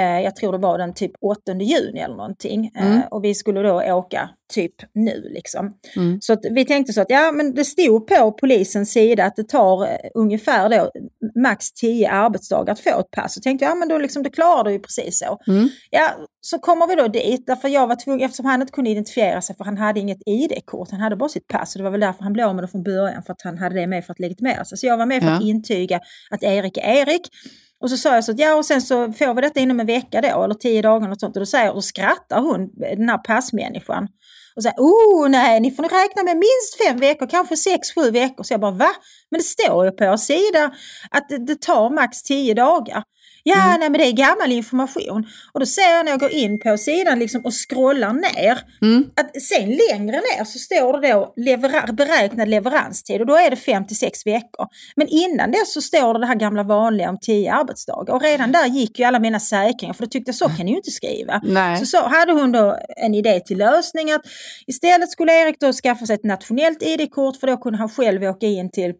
[0.00, 2.70] jag tror det var den typ 8 juni eller någonting.
[2.76, 3.02] Eh, mm.
[3.10, 5.74] och vi skulle då åka typ nu liksom.
[5.96, 6.18] Mm.
[6.20, 9.84] Så vi tänkte så att ja men det stod på polisens sida att det tar
[9.84, 10.90] eh, ungefär då
[11.40, 13.34] max 10 arbetsdagar att få ett pass.
[13.34, 15.38] Så tänkte jag ja men då liksom det klarar du ju precis så.
[15.52, 15.68] Mm.
[15.90, 19.42] Ja så kommer vi då dit därför jag var tvungen eftersom han inte kunde identifiera
[19.42, 20.90] sig för han hade inget ID-kort.
[20.90, 22.82] Han hade bara sitt pass och det var väl därför han blev med det från
[22.82, 24.78] början för att han hade det med för att legitimera sig.
[24.78, 25.36] Så jag var med för ja.
[25.36, 27.28] att intyga att Erik är Erik.
[27.84, 29.86] Och så sa jag så att ja och sen så får vi detta inom en
[29.86, 31.36] vecka då eller tio dagar och sånt.
[31.36, 34.08] Och då säger och skrattar hon, den här passmänniskan.
[34.56, 38.10] Och säger oh nej ni får nog räkna med minst fem veckor, kanske sex, sju
[38.10, 38.44] veckor.
[38.44, 38.90] Så jag bara va?
[39.30, 40.70] Men det står ju på er sida
[41.10, 43.02] att det, det tar max tio dagar.
[43.46, 43.80] Ja, mm.
[43.80, 45.26] nej men det är gammal information.
[45.52, 49.04] Och då ser jag när jag går in på sidan liksom och scrollar ner, mm.
[49.16, 53.56] att sen längre ner så står det då lever beräknad leveranstid och då är det
[53.56, 54.66] 5 till 6 veckor.
[54.96, 58.52] Men innan det så står det det här gamla vanliga om 10 arbetsdagar och redan
[58.52, 60.90] där gick ju alla mina säkringar för då tyckte jag så kan ni ju inte
[60.90, 61.40] skriva.
[61.44, 61.78] Nej.
[61.78, 64.22] Så, så hade hon då en idé till lösning att
[64.66, 68.46] istället skulle Erik då skaffa sig ett nationellt ID-kort för då kunde han själv åka
[68.46, 68.92] in till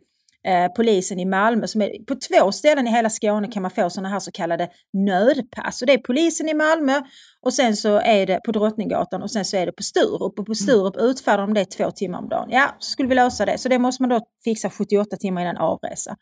[0.46, 1.66] eh, polisen i Malmö.
[1.66, 4.68] Som är, på två ställen i hela Skåne kan man få sådana här så kallade
[4.92, 5.80] nödpass.
[5.80, 7.00] Och det är polisen i Malmö
[7.42, 10.22] och sen så är det på Drottninggatan och sen så är det på Sturup.
[10.22, 10.54] Och på mm.
[10.54, 12.48] Sturup utfärdar de det två timmar om dagen.
[12.50, 13.58] Ja, så skulle vi lösa det.
[13.58, 16.16] Så det måste man då fixa 78 timmar innan avresa.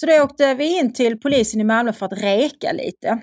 [0.00, 3.20] Så då åkte vi in till polisen i Malmö för att reka lite.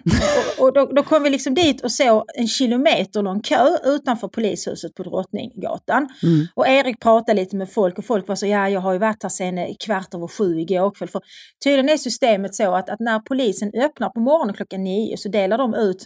[0.57, 4.27] Och, och då, då, kom vi liksom dit och såg en kilometer lång kö utanför
[4.27, 6.09] polishuset på Drottninggatan.
[6.23, 6.47] Mm.
[6.55, 9.23] Och Erik pratade lite med folk och folk var så, ja jag har ju varit
[9.23, 11.09] här sedan kvart över sju igår kväll.
[11.09, 11.21] För
[11.63, 15.57] tydligen är systemet så att, att när polisen öppnar på morgonen klockan nio så delar
[15.57, 16.05] de ut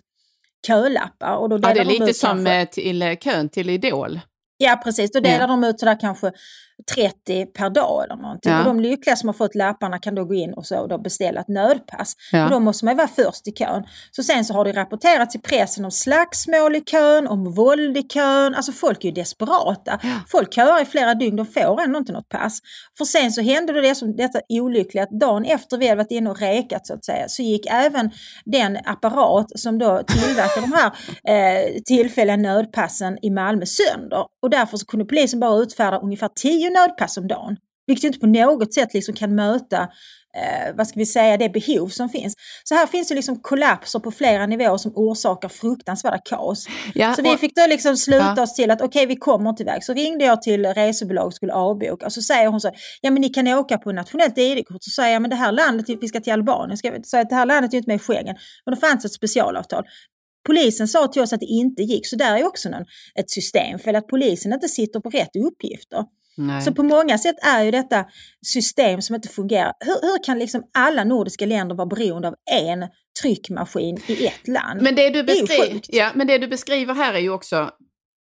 [0.68, 1.36] kölappar.
[1.36, 2.66] Och då delar ja, det är lite som kanske...
[2.66, 4.20] till eh, kön till Idol.
[4.64, 5.48] Ja precis, då delar ja.
[5.48, 6.32] de ut sådär kanske
[6.96, 8.52] 30 per dag eller någonting.
[8.52, 8.60] Ja.
[8.60, 10.98] Och de lyckliga som har fått lapparna kan då gå in och, så, och då
[10.98, 12.14] beställa ett nödpass.
[12.32, 12.44] Ja.
[12.44, 13.84] Och då måste man ju vara först i kön.
[14.12, 18.04] Så sen så har det rapporterats i pressen om slagsmål i kön, om våld i
[18.04, 18.56] kön.
[18.56, 20.00] Alltså folk är ju desperata.
[20.04, 20.20] Ja.
[20.28, 22.60] Folk köar i flera dygn, de får ändå inte något pass.
[22.98, 26.12] För sen så hände det, det som, detta olyckliga att dagen efter vi hade varit
[26.12, 28.12] inne och rekat så att säga, så gick även
[28.46, 30.92] den apparat som då tillverkar de här
[31.28, 34.26] eh, tillfälliga nödpassen i Malmö sönder.
[34.42, 37.58] Och därför så kunde polisen bara utfärda ungefär 10 nödpass om dagen.
[37.88, 39.82] Vilket inte på något sätt liksom kan möta
[40.38, 42.34] eh, vad ska vi säga, det behov som finns.
[42.64, 46.68] Så här finns det liksom kollapser på flera nivåer som orsakar fruktansvärda kaos.
[46.94, 48.44] Ja, så vi fick då liksom sluta ja.
[48.44, 49.84] oss till att okej, okay, vi kommer inte iväg.
[49.84, 53.22] Så ringde jag till resebolag och skulle avboka och så säger hon så ja men
[53.22, 54.84] ni kan åka på nationellt ID-kort.
[54.84, 57.36] Så säger jag, men det här landet, vi ska till Albanien, ska, så att det
[57.36, 58.36] här landet är inte med i Schengen.
[58.66, 59.84] Men det fanns ett specialavtal.
[60.46, 63.80] Polisen sa till oss att det inte gick, så där är också någon, ett system
[63.80, 66.04] för att polisen inte sitter på rätt uppgifter.
[66.38, 66.62] Nej.
[66.62, 68.06] Så på många sätt är ju detta
[68.46, 69.74] system som inte fungerar.
[69.80, 72.88] Hur, hur kan liksom alla nordiska länder vara beroende av en
[73.22, 74.82] tryckmaskin i ett land?
[74.82, 77.70] Men det du, beskri ja, men det du beskriver här är ju också,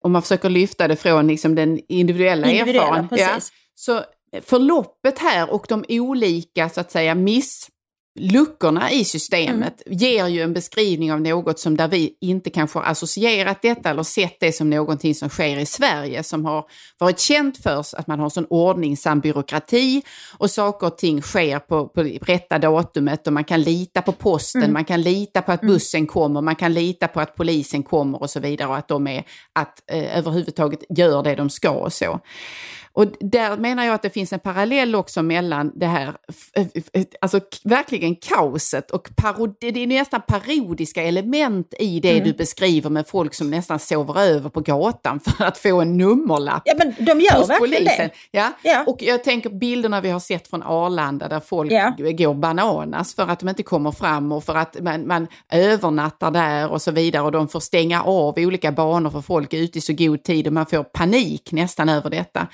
[0.05, 3.19] om man försöker lyfta det från liksom den individuella, individuella erfarenheten.
[3.19, 3.41] Ja,
[3.75, 4.05] så
[4.43, 7.69] förloppet här och de olika så att säga miss
[8.18, 9.99] luckorna i systemet mm.
[9.99, 14.03] ger ju en beskrivning av något som där vi inte kanske har associerat detta eller
[14.03, 16.64] sett det som någonting som sker i Sverige som har
[16.99, 20.03] varit känt för att man har sån ordningsam byråkrati
[20.38, 24.62] och saker och ting sker på, på rätta datumet och man kan lita på posten,
[24.62, 24.73] mm.
[24.73, 25.75] man kan lita på att mm.
[25.75, 29.07] bussen kommer, man kan lita på att polisen kommer och så vidare och att de
[29.07, 32.20] är, att eh, överhuvudtaget gör det de ska och så.
[32.92, 36.14] Och där menar jag att det finns en parallell också mellan det här,
[37.20, 42.24] alltså verkligen kaoset och parodi, det är nästan parodiska element i det mm.
[42.24, 46.62] du beskriver med folk som nästan sover över på gatan för att få en nummerlapp.
[46.64, 48.09] Ja men de gör verkligen polisen.
[48.09, 48.38] det.
[48.38, 48.53] Ja?
[48.62, 51.94] ja, och jag tänker bilderna vi har sett från Arlanda där folk ja.
[51.98, 56.70] går bananas för att de inte kommer fram och för att man, man övernattar där
[56.70, 59.92] och så vidare och de får stänga av olika banor för folk ute i så
[59.92, 62.46] god tid och man får panik nästan över detta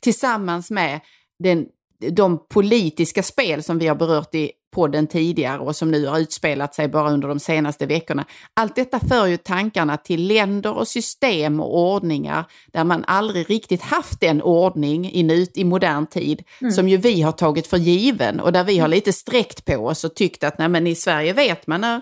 [0.00, 1.00] tillsammans med
[1.38, 1.66] den,
[2.10, 6.74] de politiska spel som vi har berört i podden tidigare och som nu har utspelat
[6.74, 8.24] sig bara under de senaste veckorna.
[8.54, 13.82] Allt detta för ju tankarna till länder och system och ordningar där man aldrig riktigt
[13.82, 16.72] haft den ordning i, nut, i modern tid mm.
[16.72, 20.04] som ju vi har tagit för given och där vi har lite sträckt på oss
[20.04, 22.00] och tyckt att nej men i Sverige vet man när,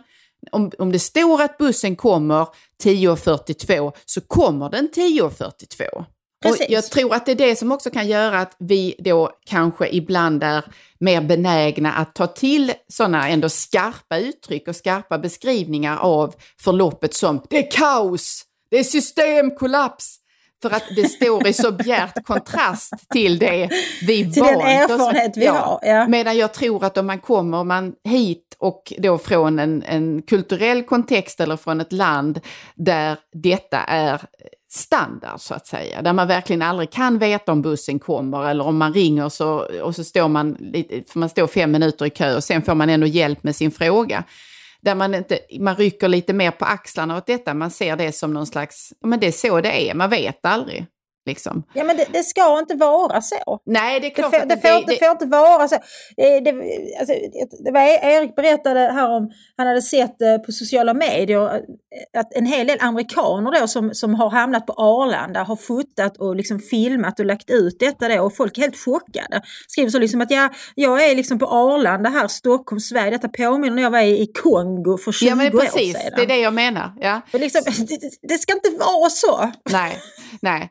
[0.50, 2.46] om, om det står att bussen kommer
[2.82, 6.04] 10.42 så kommer den 10.42.
[6.42, 6.60] Precis.
[6.60, 9.88] Och jag tror att det är det som också kan göra att vi då kanske
[9.88, 10.64] ibland är
[11.00, 17.42] mer benägna att ta till sådana ändå skarpa uttryck och skarpa beskrivningar av förloppet som
[17.50, 20.16] det är kaos, det är systemkollaps,
[20.62, 23.70] för att det står i så bjärt kontrast till det
[24.06, 25.52] vi till vant den erfarenhet vi ja.
[25.52, 25.78] har.
[25.82, 26.08] Ja.
[26.08, 30.82] Medan jag tror att om man kommer man hit och då från en, en kulturell
[30.82, 32.40] kontext eller från ett land
[32.74, 34.20] där detta är
[34.72, 36.02] standard så att säga.
[36.02, 39.94] Där man verkligen aldrig kan veta om bussen kommer eller om man ringer så, och
[39.94, 40.56] så står man,
[41.08, 43.70] får man stå fem minuter i kö och sen får man ändå hjälp med sin
[43.70, 44.24] fråga.
[44.80, 48.34] Där man, inte, man rycker lite mer på axlarna åt detta, man ser det som
[48.34, 50.86] någon slags, men det är så det är, man vet aldrig.
[51.26, 51.62] Liksom.
[51.74, 53.60] Ja men det, det, ska inte vara så.
[53.66, 55.76] Nej det är klart det, får, det, får, det, får inte vara så.
[56.16, 56.50] Det, det,
[57.00, 57.14] alltså,
[57.64, 62.20] det var e- Erik berättade här om, han hade sett eh, på sociala medier eh,
[62.20, 66.36] att en hel del amerikaner då som, som har hamnat på Arlanda har fotat och
[66.36, 69.42] liksom filmat och lagt ut detta då och folk är helt chockade.
[69.68, 73.10] Skriver så liksom att ja, jag är liksom på Arlanda här, Stockholm, Sverige.
[73.10, 76.12] Detta påminner när jag var i Kongo för 20 ja, men precis, år sedan.
[76.16, 76.92] Det är det jag menar.
[77.00, 77.20] Ja.
[77.32, 79.52] Liksom, det, det ska inte vara så.
[79.70, 79.98] Nej,
[80.42, 80.70] nej.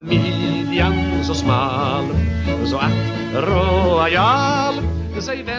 [0.00, 2.04] Midjan så smal
[2.66, 2.92] så att
[3.34, 4.74] Royal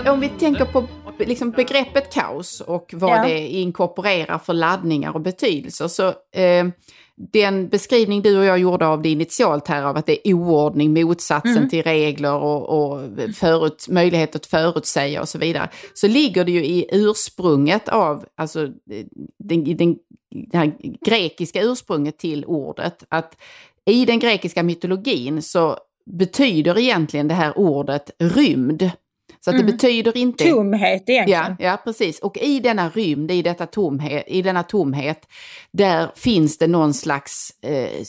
[0.07, 0.87] Om vi tänker på
[1.19, 3.23] liksom begreppet kaos och vad ja.
[3.27, 6.67] det inkorporerar för laddningar och betydelser så eh,
[7.33, 10.93] den beskrivning du och jag gjorde av det initialt här av att det är oordning,
[10.93, 11.69] motsatsen mm.
[11.69, 13.01] till regler och, och
[13.35, 18.67] förut, möjlighet att förutsäga och så vidare, så ligger det ju i ursprunget av, alltså
[19.37, 19.97] den, den,
[20.29, 20.73] det här
[21.05, 23.37] grekiska ursprunget till ordet, att
[23.87, 28.91] i den grekiska mytologin så betyder egentligen det här ordet rymd.
[29.39, 29.65] Så att mm.
[29.65, 30.49] det betyder inte...
[30.49, 31.55] Tomhet egentligen.
[31.59, 32.19] Ja, ja, precis.
[32.19, 35.27] Och i denna rymd, i, detta tomhet, i denna tomhet,
[35.71, 38.03] där finns det någon slags eh,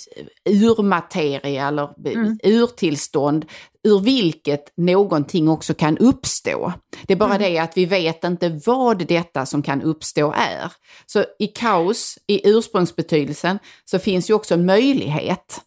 [0.45, 2.39] urmateria eller mm.
[2.43, 3.47] urtillstånd
[3.85, 6.73] ur vilket någonting också kan uppstå.
[7.07, 7.53] Det är bara mm.
[7.53, 10.73] det att vi vet inte vad detta som kan uppstå är.
[11.07, 15.61] Så i kaos, i ursprungsbetydelsen, så finns ju också en möjlighet.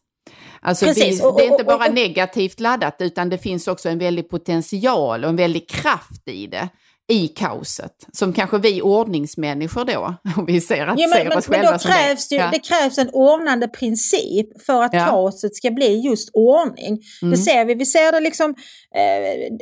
[0.64, 5.24] Alltså det, det, är inte bara negativt laddat utan det finns också en väldig potential
[5.24, 6.70] och en väldig kraft i det
[7.12, 8.08] i kaoset.
[8.14, 11.72] Som kanske vi ordningsmänniskor då, om vi ser, att, ja, men, ser oss men, själva
[11.72, 12.36] men då krävs det.
[12.36, 12.50] Ju, ja.
[12.52, 15.06] det krävs en ordnande princip för att ja.
[15.06, 17.00] kaoset ska bli just ordning.
[17.22, 17.32] Mm.
[17.32, 18.56] Det ser vi, vi ser det liksom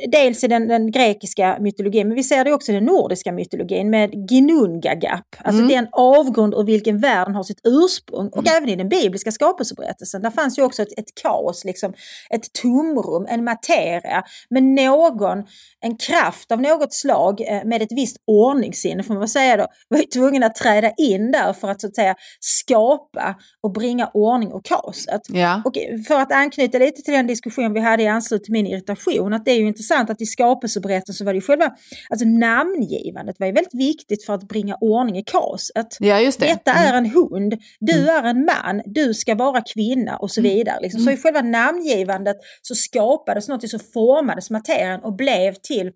[0.08, 3.90] dels i den, den, grekiska mytologin men vi ser det också i den nordiska mytologin
[3.90, 5.36] med Ginungagap.
[5.38, 5.68] Alltså mm.
[5.68, 8.28] den avgrund ur vilken världen har sitt ursprung.
[8.28, 8.56] Och mm.
[8.56, 11.92] även i den bibliska skapelseberättelsen, där fanns ju också ett, ett kaos, liksom,
[12.30, 15.44] ett tomrum, en materia med någon,
[15.80, 20.12] en kraft av något slag Eh, med ett visst ordningssinne får man säga då, var
[20.12, 24.64] tvungen att träda in där för att så att säga skapa och bringa ordning och
[24.64, 25.20] kaoset.
[25.28, 25.62] Ja.
[25.64, 25.72] Och
[26.08, 29.44] för att anknyta lite till den diskussion vi hade i anslutning till min irritation, att
[29.44, 31.70] det är ju intressant att i skapelseberättelsen så var det ju själva,
[32.10, 35.96] alltså namngivandet var ju väldigt viktigt för att bringa ordning i kaoset.
[36.00, 36.46] Ja, just det.
[36.46, 38.08] Detta är en hund, du mm.
[38.08, 40.52] är en man, du ska vara kvinna och så mm.
[40.52, 40.80] vidare.
[40.80, 41.00] Liksom.
[41.00, 45.92] Så i själva namngivandet så skapades något som formades materien och blev till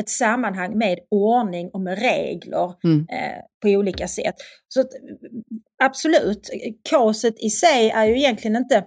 [0.00, 3.06] ett sammanhang med ordning och med regler mm.
[3.12, 4.34] eh, på olika sätt.
[4.68, 4.90] Så att,
[5.84, 6.50] absolut,
[6.90, 8.84] kaoset i sig är ju egentligen inte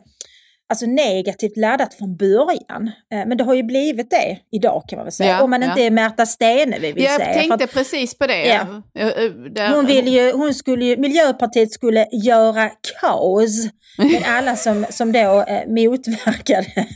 [0.72, 2.92] alltså negativt laddat från början.
[3.14, 5.30] Eh, men det har ju blivit det idag kan man väl säga.
[5.30, 5.70] Ja, Om man ja.
[5.70, 7.28] inte är Märta Stenevi vill jag säga.
[7.28, 8.46] Jag tänkte att, precis på det.
[8.46, 9.74] Ja.
[9.76, 12.70] Hon, vill ju, hon skulle ju, Miljöpartiet skulle göra
[13.02, 13.68] kaos
[13.98, 16.88] med alla som, som då eh, motverkade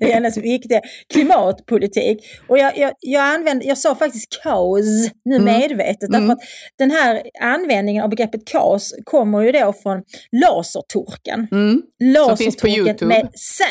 [0.12, 0.80] hennes viktiga
[1.12, 2.18] klimatpolitik.
[2.48, 5.44] Och jag, jag, jag, använde, jag sa faktiskt kaos nu mm.
[5.44, 6.20] medvetet mm.
[6.20, 11.48] därför att den här användningen av begreppet kaos kommer ju då från lasertorken.
[11.52, 11.82] Mm.
[12.00, 13.64] Lasertorken med Z,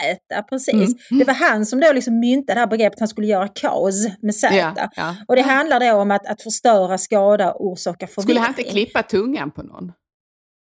[0.49, 0.73] precis.
[1.11, 1.19] Mm.
[1.19, 4.35] Det var han som då liksom myntade det här begreppet, han skulle göra kaos med
[4.35, 4.55] Z.
[4.55, 5.15] Ja, ja.
[5.27, 8.23] Och det handlar då om att, att förstöra, skada, orsaka förvirring.
[8.23, 9.91] Skulle han inte klippa tungan på någon?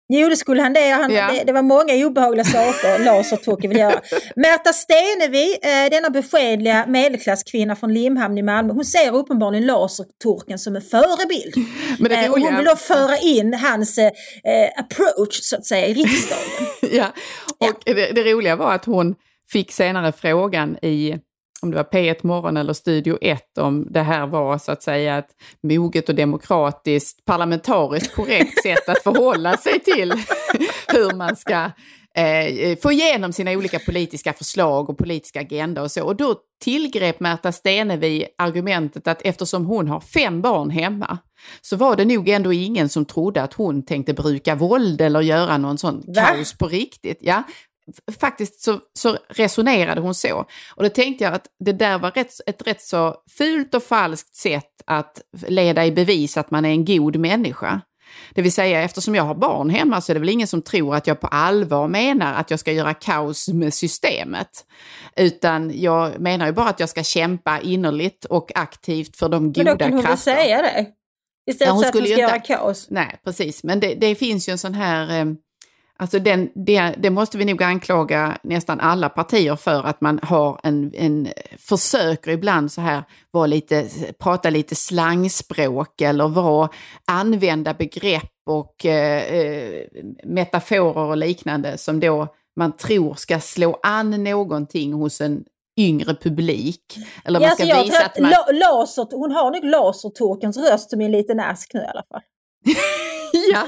[0.09, 0.89] Jo, det skulle han det.
[0.89, 1.33] Han, ja.
[1.33, 4.01] det, det, var många obehagliga saker Lasertåke vill göra.
[4.37, 10.77] Märta Stenevi, eh, denna beskedliga medelklasskvinna från Limhamn i Malmö, hon ser uppenbarligen Lasertorken som
[10.77, 11.55] en förebild.
[11.99, 14.11] Men det eh, och hon vill då föra in hans eh,
[14.77, 16.45] approach, så att säga, i riksdagen.
[16.97, 17.07] ja,
[17.59, 17.95] och ja.
[17.95, 19.15] Det, det roliga var att hon
[19.53, 21.15] fick senare frågan i
[21.63, 25.19] om det var P1 Morgon eller Studio 1, om det här var så att säga
[25.19, 25.31] ett
[25.63, 30.13] moget och demokratiskt, parlamentariskt korrekt sätt att förhålla sig till
[30.89, 31.71] hur man ska
[32.17, 36.05] eh, få igenom sina olika politiska förslag och politiska agenda och så.
[36.05, 41.19] Och då tillgrep Märta Stenevi argumentet att eftersom hon har fem barn hemma
[41.61, 45.59] så var det nog ändå ingen som trodde att hon tänkte bruka våld eller göra
[45.59, 46.23] någon sån Va?
[46.23, 47.19] kaos på riktigt.
[47.21, 47.43] Ja,
[48.21, 50.45] faktiskt så, så, resonerade hon så.
[50.75, 54.35] Och då tänkte jag att det där var rätt, ett rätt så fult och falskt
[54.35, 57.81] sätt att leda i bevis att man är en god människa.
[58.35, 60.95] Det vill säga eftersom jag har barn hemma så är det väl ingen som tror
[60.95, 64.65] att jag på allvar menar att jag ska göra kaos med systemet.
[65.17, 69.65] Utan jag menar ju bara att jag ska kämpa innerligt och aktivt för de goda
[69.65, 69.65] krafterna.
[69.65, 70.87] Men då kan hon väl säga det?
[71.51, 72.21] Istället ja, för att hon ska inte...
[72.21, 72.87] göra kaos.
[72.91, 73.65] Nej, precis.
[73.65, 75.37] Men det, det finns ju en sån här...
[75.99, 80.61] Alltså den, det, det, måste vi nog anklaga nästan alla partier för att man har
[80.63, 81.29] en, en
[81.59, 83.89] försöker ibland så här vara lite,
[84.19, 86.69] prata lite slangspråk eller vara,
[87.05, 89.87] använda begrepp och eh, eh,
[90.25, 95.45] metaforer och liknande som då man tror ska slå an någonting hos en
[95.79, 96.99] yngre publik.
[97.25, 98.33] Eller man ja, ska alltså visa att man...
[98.53, 102.23] Laser, hon har nog lasertorkens röst som en liten ask nu i alla fall.
[103.53, 103.67] ja.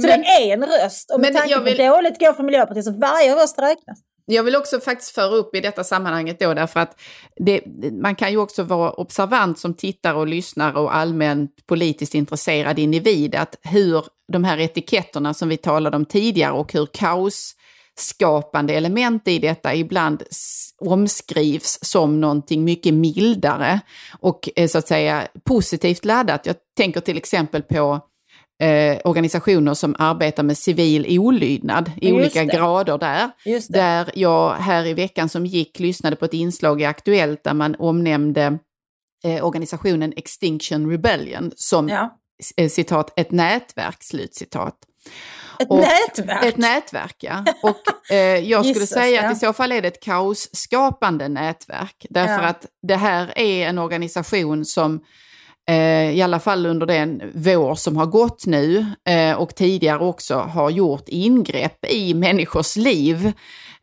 [0.00, 1.10] Så men, det är en röst.
[1.10, 1.78] Och med tanke på vill...
[1.78, 3.98] hur dåligt går för Miljöpartiet så varje röst räknas.
[4.26, 7.00] Jag vill också faktiskt föra upp i detta sammanhanget då därför att
[7.36, 7.60] det,
[7.92, 13.34] man kan ju också vara observant som tittare och lyssnare och allmänt politiskt intresserad individ
[13.34, 17.54] att hur de här etiketterna som vi talade om tidigare och hur kaos
[17.98, 20.22] skapande element i detta ibland
[20.78, 23.80] omskrivs som någonting mycket mildare
[24.20, 26.46] och eh, så att säga positivt laddat.
[26.46, 28.00] Jag tänker till exempel på
[28.60, 32.56] eh, organisationer som arbetar med civil olydnad i olika det.
[32.56, 33.30] grader där.
[33.68, 37.76] Där jag här i veckan som gick lyssnade på ett inslag i Aktuellt där man
[37.78, 38.58] omnämnde
[39.24, 42.18] eh, organisationen Extinction Rebellion som ja.
[42.56, 44.74] eh, citat ett nätverk, slutcitat.
[45.58, 46.44] Ett och, nätverk?
[46.44, 47.44] Ett nätverk, ja.
[47.62, 52.06] Och eh, jag skulle Jesus, säga att i så fall är det ett kaosskapande nätverk.
[52.10, 52.48] Därför ja.
[52.48, 55.00] att det här är en organisation som
[55.68, 60.34] Eh, i alla fall under den vår som har gått nu eh, och tidigare också
[60.34, 63.32] har gjort ingrepp i människors liv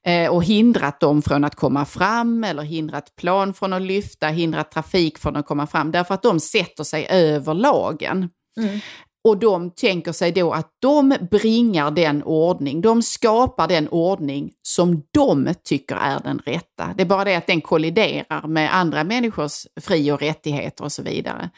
[0.05, 4.71] eh, och hindrat dem från att komma fram eller hindrat plan från att lyfta, hindrat
[4.71, 8.29] trafik från att komma fram därför att de sätter sig över lagen.
[8.57, 8.79] Mm.
[9.27, 15.03] Och de tänker sig då att de bringar den ordning, de skapar den ordning som
[15.11, 16.93] de tycker är den rätta.
[16.95, 21.03] Det är bara det att den kolliderar med andra människors fri och rättigheter och så
[21.03, 21.49] vidare.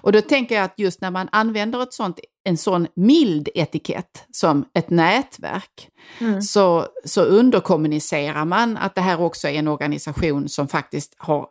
[0.00, 4.24] Och då tänker jag att just när man använder ett sånt, en sån mild etikett
[4.30, 6.42] som ett nätverk mm.
[6.42, 11.46] så, så underkommunicerar man att det här också är en organisation som faktiskt har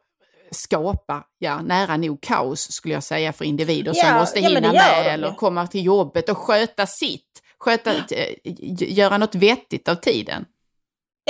[0.52, 4.72] skapa, ja, nära nog kaos skulle jag säga för individer ja, som måste ja, hinna
[4.72, 8.34] med eller komma till jobbet och sköta sitt, sköta, eh,
[8.80, 10.46] göra något vettigt av tiden.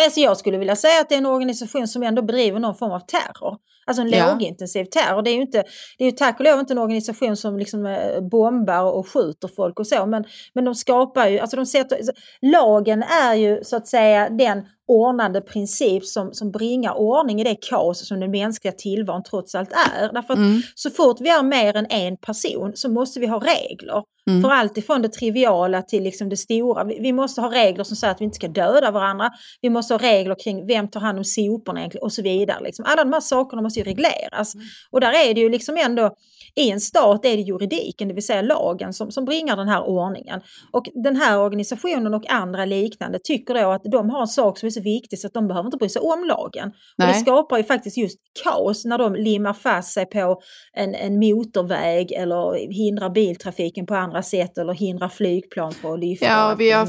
[0.02, 2.92] Alltså jag skulle vilja säga att det är en organisation som ändå bedriver någon form
[2.92, 3.58] av terror.
[3.88, 4.32] Alltså en ja.
[4.32, 5.22] lågintensiv terror.
[5.22, 5.64] Det är ju inte,
[5.98, 9.50] det är ju tack och lov inte en organisation som liksom eh, bombar och skjuter
[9.56, 10.06] folk och så.
[10.06, 10.24] Men,
[10.54, 12.00] men de skapar ju, alltså de sätter,
[12.42, 17.56] lagen är ju så att säga den ordnande princip som, som bringar ordning i det
[17.70, 20.14] kaos som den mänskliga tillvaron trots allt är.
[20.14, 20.62] Därför att mm.
[20.76, 24.04] så fort vi är mer än en person så måste vi ha regler.
[24.30, 24.42] Mm.
[24.42, 26.84] För allt ifrån det triviala till liksom det stora.
[26.84, 29.30] Vi, vi, måste ha regler som säger att vi inte ska döda varandra.
[29.62, 32.64] Vi måste ha regler kring vem tar hand om soporna egentligen och så vidare.
[32.64, 32.86] Liksom.
[32.88, 34.56] Alla de här sakerna måste ju regleras.
[34.56, 34.68] Mm.
[34.92, 36.16] Och där är det ju liksom ändå
[36.58, 39.84] i en stat är det juridiken, det vill säga lagen, som, som bringar den här
[39.84, 40.42] ordningen.
[40.72, 44.68] Och den här organisationen och andra liknande tycker då att de har en sak som
[44.68, 46.72] är så viktig så att de behöver inte bry sig om lagen.
[47.02, 50.42] Och det skapar ju faktiskt just kaos när de limmar fast sig på
[50.74, 56.26] en, en motorväg eller hindrar biltrafiken på andra sätt eller hindrar flygplan från att lyfta.
[56.26, 56.86] Ja, vi, har,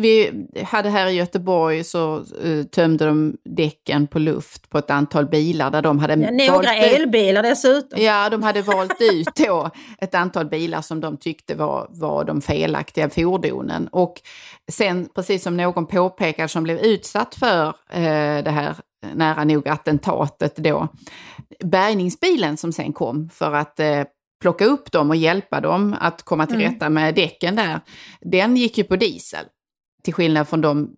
[0.00, 0.30] vi
[0.64, 5.70] hade här i Göteborg så uh, tömde de däcken på luft på ett antal bilar
[5.70, 6.14] där de hade...
[6.14, 8.00] Ja, några elbilar dessutom.
[8.02, 12.40] Ja, de hade valt ut då ett antal bilar som de tyckte var, var de
[12.40, 13.88] felaktiga fordonen.
[13.88, 14.14] Och
[14.70, 18.76] sen, precis som någon påpekade som blev utsatt för eh, det här
[19.14, 20.88] nära nog attentatet då,
[21.64, 24.04] bärgningsbilen som sen kom för att eh,
[24.42, 26.72] plocka upp dem och hjälpa dem att komma till mm.
[26.72, 27.80] rätta med däcken där,
[28.20, 29.44] den gick ju på diesel.
[30.02, 30.94] Till skillnad från de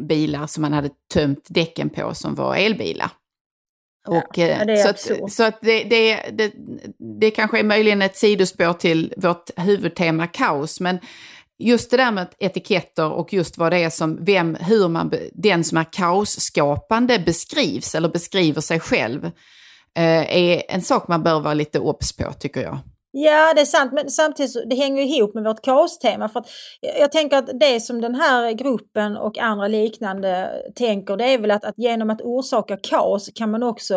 [0.00, 3.10] bilar som man hade tömt däcken på som var elbilar.
[4.06, 6.52] Och, ja, eh, så, att, så att det, det, det,
[7.20, 10.98] det kanske är möjligen ett sidospår till vårt huvudtema kaos, men
[11.58, 15.64] just det där med etiketter och just vad det är som, vem, hur man, den
[15.64, 19.24] som är kaosskapande beskrivs eller beskriver sig själv,
[19.96, 22.78] eh, är en sak man bör vara lite obs på tycker jag.
[23.16, 26.28] Ja, det är sant, men samtidigt så, det hänger ihop med vårt kaostema.
[26.28, 26.46] För att
[26.98, 31.50] jag tänker att det som den här gruppen och andra liknande tänker, det är väl
[31.50, 33.94] att, att genom att orsaka kaos kan man också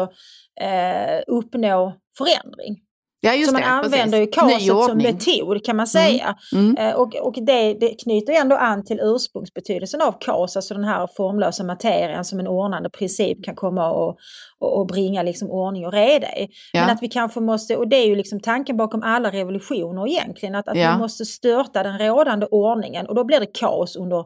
[0.61, 2.86] eh, uppnå förändring.
[3.21, 6.35] Ja, just så man det, använder ju kaoset som metod kan man säga.
[6.53, 6.77] Mm.
[6.77, 6.95] Mm.
[6.95, 11.63] och och det, det knyter ändå an till ursprungsbetydelsen av kaos, alltså den här formlösa
[11.63, 14.17] materien som en ordnande princip kan komma och,
[14.59, 16.47] och, och bringa liksom ordning och reda i.
[16.73, 16.81] Ja.
[16.81, 20.55] Men att vi kanske måste, och det är ju liksom tanken bakom alla revolutioner egentligen,
[20.55, 20.91] att, att ja.
[20.91, 24.25] vi måste störta den rådande ordningen och då blir det kaos under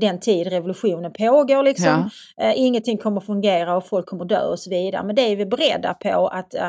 [0.00, 1.62] den tid revolutionen pågår.
[1.62, 2.10] Liksom.
[2.36, 2.44] Ja.
[2.44, 5.02] Uh, ingenting kommer fungera och folk kommer dö och så vidare.
[5.04, 6.68] Men det är vi beredda på att uh,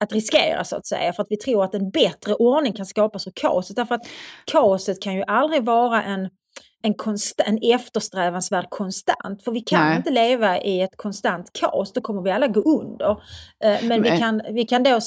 [0.00, 3.26] att riskera så att säga för att vi tror att en bättre ordning kan skapas
[3.26, 3.76] ur kaoset.
[3.76, 4.06] Därför att
[4.44, 6.28] kaoset kan ju aldrig vara en,
[6.82, 6.94] en,
[7.46, 9.44] en eftersträvansvärd konstant.
[9.44, 9.96] För vi kan Nej.
[9.96, 13.10] inte leva i ett konstant kaos, då kommer vi alla gå under.
[13.64, 15.00] Eh, men vi kan, vi kan då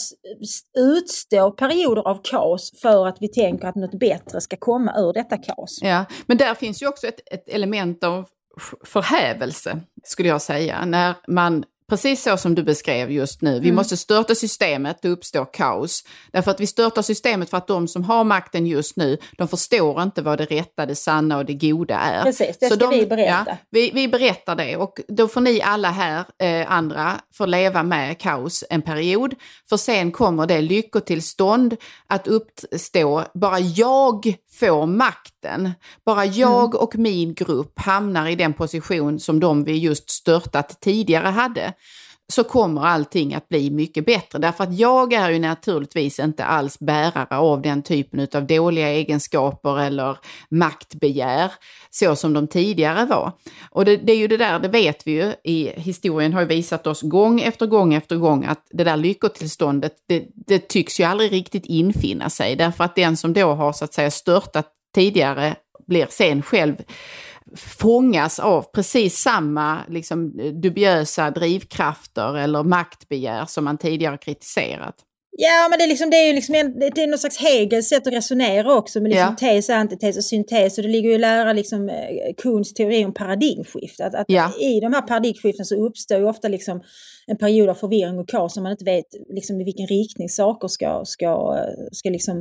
[0.77, 5.37] utstå perioder av kaos för att vi tänker att något bättre ska komma ur detta
[5.37, 5.79] kaos.
[5.81, 8.25] Ja, men där finns ju också ett, ett element av
[8.85, 13.51] förhävelse, skulle jag säga, när man precis så som du beskrev just nu.
[13.51, 13.75] Vi mm.
[13.75, 16.03] måste störta systemet, det uppstår kaos.
[16.31, 20.03] Därför att vi störtar systemet för att de som har makten just nu, de förstår
[20.03, 22.23] inte vad det rätta, det sanna och det goda är.
[22.23, 23.43] Precis, det ska de, vi berätta.
[23.47, 27.83] Ja, vi, vi berättar det och då får ni alla här, eh, andra, få leva
[27.83, 29.35] med kaos en period.
[29.69, 31.77] För sen kommer det lyckotillstånd
[32.07, 35.71] att uppstå, bara jag får makten.
[36.05, 36.77] Bara jag mm.
[36.77, 41.73] och min grupp hamnar i den position som de vi just störtat tidigare hade
[42.31, 44.39] så kommer allting att bli mycket bättre.
[44.39, 49.79] Därför att jag är ju naturligtvis inte alls bärare av den typen av dåliga egenskaper
[49.79, 50.17] eller
[50.49, 51.51] maktbegär
[51.89, 53.31] så som de tidigare var.
[53.69, 56.47] Och det, det, är ju det där, det vet vi ju i historien har ju
[56.47, 61.03] visat oss gång efter gång efter gång att det där lyckotillståndet, det, det tycks ju
[61.03, 62.55] aldrig riktigt infinna sig.
[62.55, 65.55] Därför att den som då har så att säga störtat tidigare
[65.87, 66.75] blir sen själv
[67.55, 70.31] fångas av precis samma liksom,
[70.61, 74.95] dubiösa drivkrafter eller maktbegär som man tidigare kritiserat.
[75.37, 77.87] Ja, men det är, liksom, det är ju liksom en, det är någon slags Hegels
[77.89, 79.47] sätt att resonera också med liksom ja.
[79.47, 80.77] tes, antites och syntes.
[80.77, 84.05] Och det ligger ju i lära liksom, eh, Kuhns teori om paradigmskifte.
[84.05, 84.53] Att, att ja.
[84.59, 86.81] I de här paradigmskiften så uppstår ju ofta liksom
[87.27, 90.67] en period av förvirring och kaos som man inte vet liksom, i vilken riktning saker
[90.67, 91.59] ska, ska,
[91.91, 92.37] ska liksom,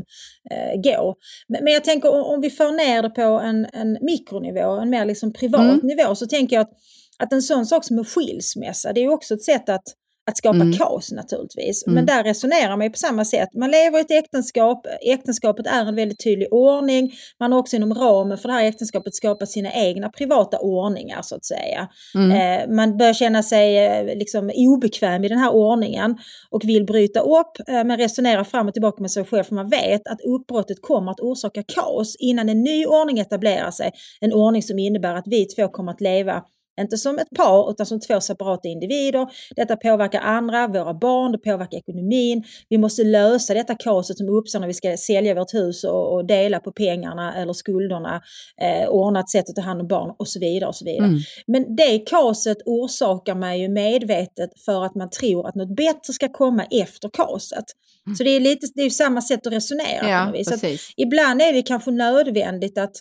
[0.50, 1.14] eh, gå.
[1.48, 4.90] Men, men, jag tänker om, om vi för ner det på en, en mikronivå, en
[4.90, 5.80] mer liksom privat mm.
[5.82, 6.72] nivå, så tänker jag att,
[7.18, 9.84] att en sån sak som en skilsmässa, det är ju också ett sätt att
[10.30, 10.72] att skapa mm.
[10.72, 11.86] kaos naturligtvis.
[11.86, 11.94] Mm.
[11.94, 13.48] Men där resonerar man ju på samma sätt.
[13.54, 17.12] Man lever i ett äktenskap, äktenskapet är en väldigt tydlig ordning.
[17.40, 21.36] Man har också inom ramen för det här äktenskapet skapat sina egna privata ordningar så
[21.36, 21.88] att säga.
[22.14, 22.30] Mm.
[22.30, 26.18] Eh, man bör känna sig eh, liksom obekväm i den här ordningen
[26.50, 29.68] och vill bryta upp eh, men resonerar fram och tillbaka med sig själv för man
[29.68, 33.92] vet att uppbrottet kommer att orsaka kaos innan en ny ordning etablerar sig.
[34.20, 36.42] En ordning som innebär att vi två kommer att leva
[36.80, 39.26] inte som ett par utan som två separata individer.
[39.56, 42.44] Detta påverkar andra, våra barn, det påverkar ekonomin.
[42.68, 46.26] Vi måste lösa detta kaoset som uppstår när vi ska sälja vårt hus och, och
[46.26, 48.22] dela på pengarna eller skulderna,
[48.62, 50.68] eh, ordna ett sätt att ta hand om barn och så vidare.
[50.68, 51.06] och så vidare.
[51.06, 51.18] Mm.
[51.46, 56.28] Men det kaoset orsakar man ju medvetet för att man tror att något bättre ska
[56.28, 57.64] komma efter kaoset.
[58.06, 58.16] Mm.
[58.16, 60.08] Så det är lite det är samma sätt att resonera.
[60.08, 60.92] Ja, vis.
[60.96, 62.92] ibland är det kanske nödvändigt att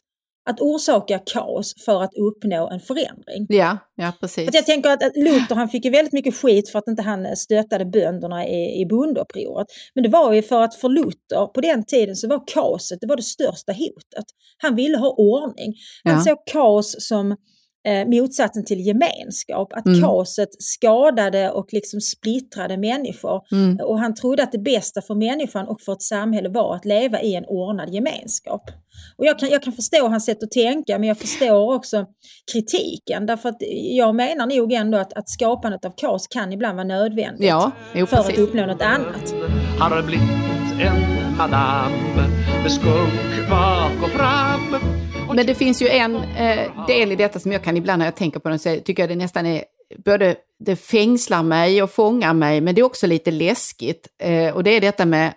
[0.49, 3.45] att orsaka kaos för att uppnå en förändring.
[3.49, 4.47] Ja, ja precis.
[4.47, 7.35] Att jag tänker att, Luther han fick ju väldigt mycket skit för att inte han
[7.35, 9.67] stöttade bönderna i, i bondeupproret.
[9.95, 13.07] Men det var ju för att för Luther på den tiden så var kaoset det
[13.07, 14.25] var det största hotet.
[14.57, 15.73] Han ville ha ordning.
[16.03, 16.21] Han ja.
[16.21, 17.35] såg kaos som
[17.89, 19.73] eh, motsatsen till gemenskap.
[19.73, 20.01] Att mm.
[20.01, 23.41] kaoset skadade och liksom splittrade människor.
[23.51, 23.77] Mm.
[23.83, 27.21] Och han trodde att det bästa för människan och för ett samhälle var att leva
[27.21, 28.71] i en ordnad gemenskap.
[29.17, 32.05] Och jag kan, jag kan förstå hans sätt att tänka men jag förstår också
[32.53, 33.25] kritiken.
[33.25, 33.57] Därför att
[33.95, 38.05] jag menar nog ändå att, att skapandet av kaos kan ibland vara nödvändigt ja, jo,
[38.05, 38.33] för precis.
[38.33, 39.33] att uppnå något annat.
[39.79, 40.29] Har blivit
[40.81, 41.91] en madam
[42.63, 44.98] med skunk bak och fram
[45.35, 48.15] men det finns ju en eh, del i detta som jag kan ibland när jag
[48.15, 49.63] tänker på det så tycker jag det nästan är
[50.05, 54.07] både det fängslar mig och fångar mig, men det är också lite läskigt.
[54.23, 55.33] Eh, och det är detta med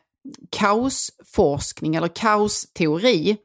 [0.50, 3.36] kaosforskning eller kaosteori.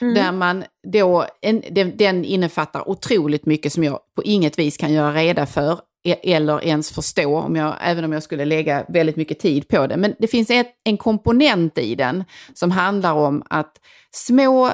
[0.00, 0.14] Mm.
[0.14, 4.92] Där man då, en, den, den innefattar otroligt mycket som jag på inget vis kan
[4.92, 9.16] göra reda för e, eller ens förstå, om jag, även om jag skulle lägga väldigt
[9.16, 9.96] mycket tid på det.
[9.96, 12.24] Men det finns ett, en komponent i den
[12.54, 13.72] som handlar om att
[14.10, 14.70] små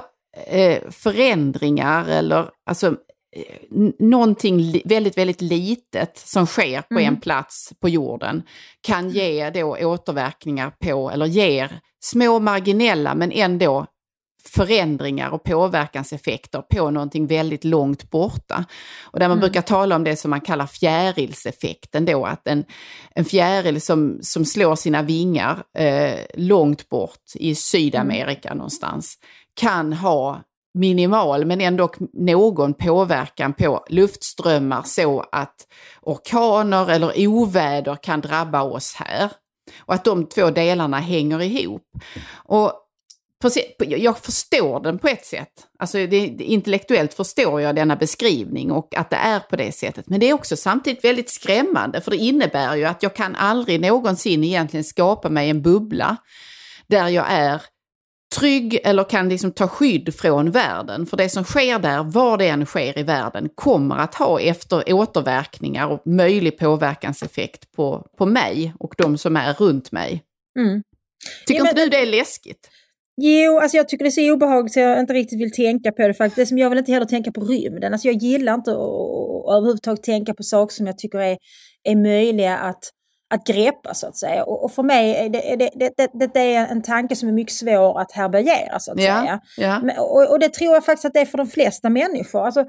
[0.91, 2.87] förändringar eller alltså
[3.37, 7.05] eh, någonting väldigt, väldigt litet som sker på mm.
[7.05, 8.43] en plats på jorden
[8.81, 13.87] kan ge då återverkningar på, eller ger små marginella men ändå
[14.45, 18.65] förändringar och påverkanseffekter på någonting väldigt långt borta.
[19.03, 19.41] Och där man mm.
[19.41, 22.65] brukar tala om det som man kallar fjärilseffekten då, att en,
[23.15, 28.59] en fjäril som, som slår sina vingar eh, långt bort i Sydamerika mm.
[28.59, 29.19] någonstans
[29.55, 30.43] kan ha
[30.75, 35.67] minimal men ändå någon påverkan på luftströmmar så att
[36.03, 39.31] orkaner eller oväder kan drabba oss här.
[39.81, 41.83] Och att de två delarna hänger ihop.
[42.35, 42.73] Och
[43.79, 45.53] jag förstår den på ett sätt.
[45.79, 50.09] Alltså det, intellektuellt förstår jag denna beskrivning och att det är på det sättet.
[50.09, 53.81] Men det är också samtidigt väldigt skrämmande för det innebär ju att jag kan aldrig
[53.81, 56.17] någonsin egentligen skapa mig en bubbla
[56.87, 57.63] där jag är
[58.39, 61.07] trygg eller kan liksom ta skydd från världen.
[61.07, 64.93] För det som sker där, var det än sker i världen, kommer att ha efter
[64.93, 70.23] återverkningar och möjlig påverkanseffekt på, på mig och de som är runt mig.
[70.59, 70.83] Mm.
[71.47, 72.71] Tycker ja, inte du det är läskigt?
[73.23, 76.09] Jo, alltså jag tycker det är så obehagligt så jag inte riktigt vill tänka på
[76.09, 76.53] det faktiskt.
[76.53, 77.93] Men jag vill inte heller tänka på rymden.
[77.93, 81.39] Alltså jag gillar inte att, att överhuvudtaget tänka på saker som jag tycker är
[81.85, 82.91] är möjliga att,
[83.31, 84.45] att greppa så att säga.
[84.45, 87.55] Och, och för mig är det, det, det, det, är en tanke som är mycket
[87.55, 89.41] svår att härbärgera så att Ja, säga.
[89.57, 89.81] ja.
[89.83, 92.47] Men, och, och det tror jag faktiskt att det är för de flesta människor.
[92.47, 92.65] Alltså,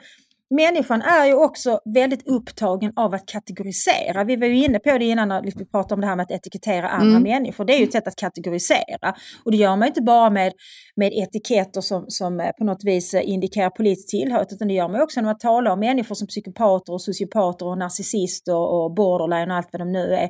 [0.51, 4.23] människan är ju också väldigt upptagen av att kategorisera.
[4.23, 6.31] Vi var ju inne på det innan när vi pratade om det här med att
[6.31, 7.23] etikettera andra Mm.
[7.23, 7.65] människor.
[7.65, 9.13] Det är ju ett sätt att kategorisera.
[9.45, 10.53] Och det gör man inte bara med,
[10.95, 14.87] med etiketter som, som eh, på något vis eh, indikerar politisk tillhörighet, utan det gör
[14.89, 19.51] man också när man talar om människor som psykopater och sociopater och narcissister och borderline
[19.51, 20.29] och allt vad de nu är.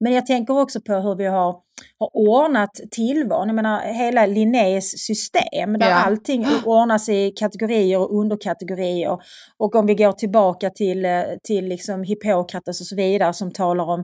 [0.00, 1.56] Men jag tänker också på hur vi har
[1.98, 3.48] har ordnat tillvaron.
[3.48, 5.94] Jag menar hela Linnés system där Ja.
[5.94, 9.18] allting ordnas i kategorier och underkategorier.
[9.58, 13.84] Och om vi går tillbaka till, eh, till liksom Hippokrates och så vidare som talar
[13.84, 14.00] om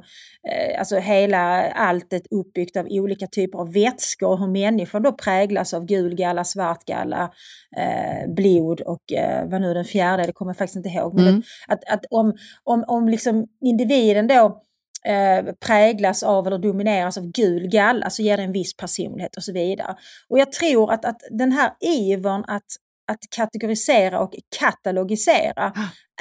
[0.48, 5.74] eh, alltså hela alltet uppbyggt av olika typer av vätskor och hur människan då präglas
[5.74, 7.30] av gul galla, svart galla,
[7.76, 11.14] eh, blod och eh, vad nu den fjärde, det kommer jag faktiskt inte ihåg.
[11.14, 11.42] Men Mm.
[11.68, 14.62] att, att om, om, om liksom individen då
[15.06, 19.42] eh, präglas av eller domineras av gul galla så ger det en viss personlighet och
[19.42, 19.96] så vidare.
[20.28, 22.66] Och jag tror att, att den här ivern att,
[23.12, 25.72] att kategorisera och katalogisera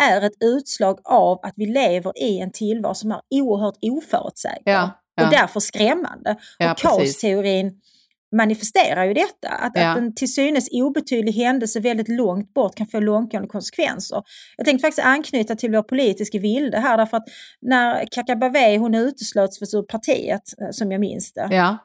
[0.02, 4.92] är ett utslag av att vi lever i en tillvaro som är oerhört oförutsägbar Ja,
[5.16, 5.26] ja.
[5.26, 6.36] och därför skrämmande.
[6.58, 7.82] Ja, och kaosteorin
[8.38, 9.92] manifesterar ju detta, att, Ja.
[9.92, 14.24] att en till synes obetydlig händelse väldigt långt bort kan få långtgående konsekvenser.
[14.58, 17.26] Jag tänkte faktiskt anknyta till vår politiska vilde här, därför att
[17.62, 21.78] när Kakabaveh hon uteslöts ur partiet, eh, som jag minns det, Ja.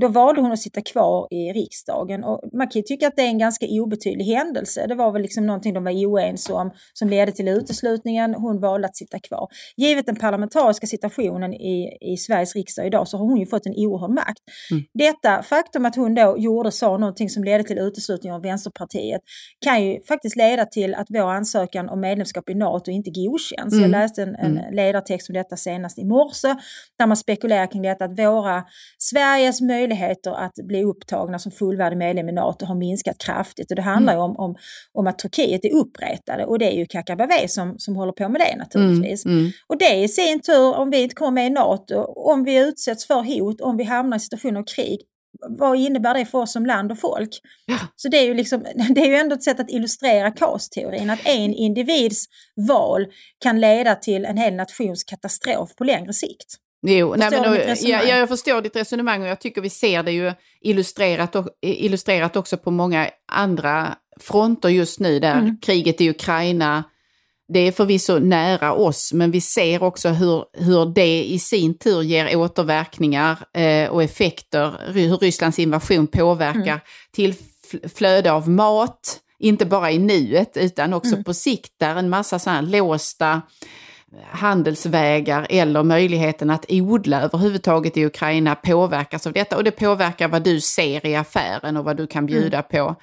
[0.00, 2.24] Då valde hon att sitta kvar i riksdagen.
[2.24, 4.86] Och man kan ju tycka att det är en ganska obetydlig händelse.
[4.86, 8.34] Det var väl liksom någonting de var oense om som ledde till uteslutningen.
[8.34, 9.48] Hon valde att sitta kvar.
[9.76, 13.74] Givet den parlamentariska situationen i, i Sveriges riksdag idag så har hon ju fått en
[13.76, 14.42] oerhörd makt.
[14.70, 14.84] Mm.
[14.94, 19.20] Detta faktum att hon då gjorde så någonting som ledde till uteslutning av Vänsterpartiet
[19.64, 23.72] kan ju faktiskt leda till att vår ansökan om medlemskap i NATO inte godkänns.
[23.72, 23.82] Mm.
[23.82, 26.54] Jag läste en, en ledartext om detta senast i morse
[26.98, 28.64] där man spekulerar kring detta att våra,
[29.52, 33.82] Sveriges möjligheter att bli upptagna som fullvärdig medlem i NATO har minskat kraftigt och det
[33.82, 34.56] handlar ju om, om,
[34.92, 38.40] om att Turkiet är uppretade och det är ju Kakabaveh som, som håller på med
[38.40, 39.24] det naturligtvis.
[39.24, 39.38] Mm.
[39.38, 39.50] Mm.
[39.66, 43.06] Och det i sin tur, om vi inte kommer med i NATO, om vi utsätts
[43.06, 45.00] för hot, om vi hamnar i situationer av krig,
[45.58, 47.30] vad innebär det för oss som land och folk?
[47.96, 48.62] Så det är, ju liksom,
[48.94, 52.26] det är ju ändå ett sätt att illustrera kaosteorin, att en individs
[52.68, 53.06] val
[53.38, 56.56] kan leda till en hel nations katastrof på längre sikt.
[56.82, 59.70] Jo, nej, Förstår men, du och, ja, jag förstår ditt resonemang och jag tycker vi
[59.70, 65.56] ser det ju illustrerat, och, illustrerat också på många andra fronter just nu där Mm.
[65.62, 66.84] kriget i Ukraina,
[67.52, 72.02] det är förvisso nära oss men vi ser också hur, hur det i sin tur
[72.02, 76.80] ger återverkningar eh, och effekter, hur Rysslands invasion påverkar Mm.
[77.12, 77.32] till
[77.72, 81.24] fl- flöde av mat, inte bara i nuet utan också Mm.
[81.24, 83.42] på sikt där en massa här låsta
[84.30, 90.42] handelsvägar eller möjligheten att odla överhuvudtaget i Ukraina påverkas av detta och det påverkar vad
[90.42, 92.96] du ser i affären och vad du kan bjuda på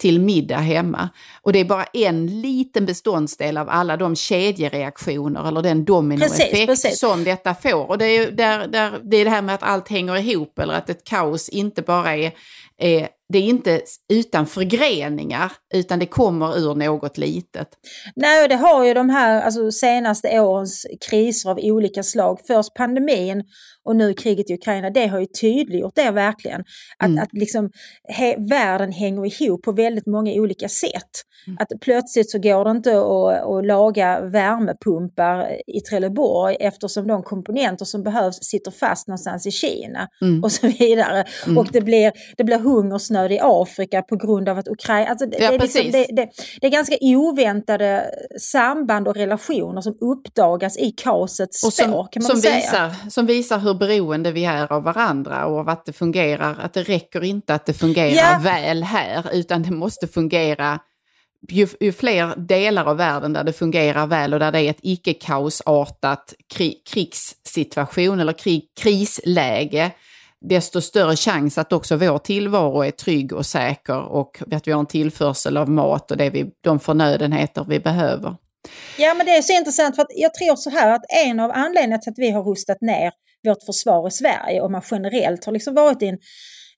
[0.00, 1.08] till middag hemma.
[1.42, 6.66] Och det är bara en liten beståndsdel av alla de kedjereaktioner eller den dominoeffekt Precis,
[6.66, 7.00] precis.
[7.00, 7.88] som detta får.
[7.88, 10.74] Och det är, där, där, det är det här med att allt hänger ihop eller
[10.74, 12.32] att ett kaos inte bara är,
[12.80, 13.80] är det är inte
[14.12, 17.68] utan förgreningar utan det kommer ur något litet.
[18.16, 23.44] Nej, det har ju de här alltså, senaste årens kriser av olika slag, först pandemin
[23.84, 26.60] och nu kriget i Ukraina, det har ju tydliggjort det verkligen.
[26.98, 27.22] Att, Mm.
[27.22, 27.70] att liksom,
[28.08, 31.10] he, världen hänger ihop på väldigt många olika sätt.
[31.46, 31.56] Mm.
[31.60, 37.84] Att plötsligt så går det inte att, att laga värmepumpar i Trelleborg eftersom de komponenter
[37.84, 40.44] som behövs sitter fast någonstans i Kina Mm.
[40.44, 41.24] och så vidare.
[41.46, 41.58] Mm.
[41.58, 45.10] Och det blir, det blir hungersnöd i Afrika på grund av att Ukraina...
[45.10, 46.06] Alltså det, Ja, det, är liksom, det,
[46.60, 48.04] det, är ganska oväntade
[48.40, 52.54] samband och relationer som uppdagas i kaosets Och spår som, kan man som, säga.
[52.56, 56.74] visar, som visar hur beroende vi är av varandra och av att det fungerar, att
[56.74, 58.40] det räcker inte att det fungerar Ja.
[58.42, 60.78] väl här utan det måste fungera
[61.48, 64.80] ju, ju fler delar av världen där det fungerar väl och där det är ett
[64.82, 69.90] icke-kaosartat kri, krigssituation eller krig, krisläge,
[70.40, 74.80] desto större chans att också vår tillvaro är trygg och säker och att vi har
[74.80, 78.36] en tillförsel av mat och det vi, de förnödenheter vi behöver.
[78.98, 81.50] Ja men det är så intressant för att jag tror så här att en av
[81.50, 83.12] anledningarna till att vi har rustat ner
[83.44, 86.18] vårt försvar i Sverige och man generellt har liksom varit i en,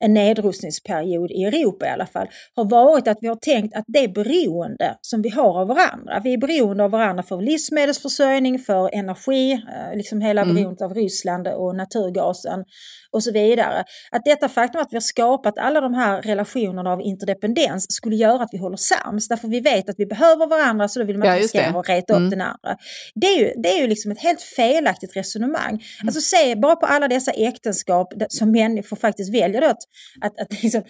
[0.03, 4.09] en nedrustningsperiod i Europa i alla fall, har varit att vi har tänkt att det
[4.09, 9.53] beroende som vi har av varandra, vi är beroende av varandra för livsmedelsförsörjning, för energi,
[9.53, 10.55] eh, liksom hela mm.
[10.55, 12.64] beroendet av Ryssland och naturgasen
[13.13, 13.85] och så vidare.
[14.11, 18.43] Att detta faktum att vi har skapat alla de här relationerna av interdependens skulle göra
[18.43, 21.27] att vi håller sams, därför vi vet att vi behöver varandra så då vill man
[21.27, 22.25] inte ja, riskera att reta mm.
[22.25, 22.77] upp den andra.
[23.15, 25.71] Det är ju, det är ju liksom ett helt felaktigt resonemang.
[25.71, 25.83] Mm.
[26.07, 29.79] Alltså se bara på alla dessa äktenskap som människor faktiskt väljer att,
[30.21, 30.83] att, att liksom,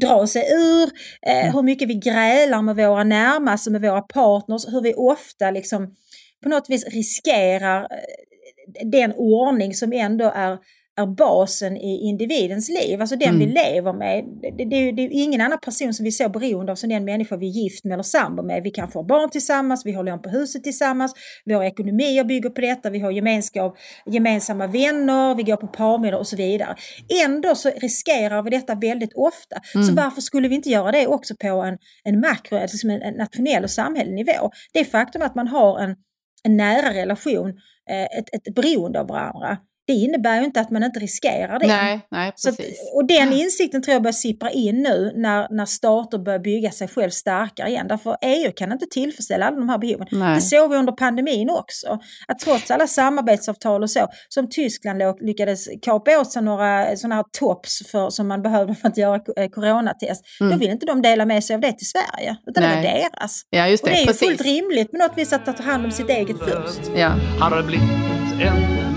[0.00, 0.90] dra sig ur,
[1.26, 1.54] eh, mm.
[1.54, 5.94] hur mycket vi grälar med våra närmaste, med våra partners, hur vi ofta liksom
[6.42, 10.58] på något vis riskerar eh, den ordning som ändå är
[10.98, 13.38] är basen i individens liv, alltså den mm.
[13.38, 14.24] vi lever med.
[14.42, 17.04] Det, det, det, är ingen annan person som vi är så beroende av som den
[17.04, 18.62] människa vi är gift med eller sambo med.
[18.62, 22.60] Vi kanske har barn tillsammans, vi har lån på huset tillsammans, våra ekonomier bygger på
[22.60, 23.76] detta, vi har gemenskap,
[24.06, 26.76] gemensamma vänner, vi går på parmiddag och så vidare.
[27.24, 29.56] Ändå så riskerar vi detta väldigt ofta.
[29.74, 29.86] Mm.
[29.86, 33.14] Så varför skulle vi inte göra det också på en, en makro, alltså en, en
[33.14, 34.50] nationell och samhällelig nivå?
[34.72, 35.96] Det faktum att man har en,
[36.44, 37.48] en nära relation,
[37.90, 39.58] eh, ett, ett beroende av varandra,
[39.88, 41.66] det innebär ju inte att man inte riskerar det.
[41.66, 42.56] Nej, nej, precis.
[42.56, 46.70] Så, och den insikten tror jag börjar sippra in nu när, när stater börjar bygga
[46.70, 47.88] sig själv starkare igen.
[47.88, 50.06] Därför EU kan inte tillfredsställa alla de här behoven.
[50.10, 50.34] Nej.
[50.34, 51.98] Det såg vi under pandemin också.
[52.28, 57.24] Att trots alla samarbetsavtal och så, som Tyskland lyckades kapa åt sig några sådana här
[57.38, 60.52] tops för, som man behövde för att göra eh, coronatest, mm.
[60.52, 62.36] då vill inte de dela med sig av det till Sverige.
[62.46, 62.82] Utan Nej.
[62.82, 63.42] det är deras.
[63.50, 63.90] Ja, just det.
[63.90, 64.22] Och det är precis.
[64.22, 66.80] ju fullt rimligt på något vis att ta hand om sitt eget först.
[66.96, 67.12] Ja.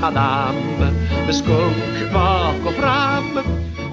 [0.02, 0.92] Madame
[1.26, 3.40] med skunk bak och fram.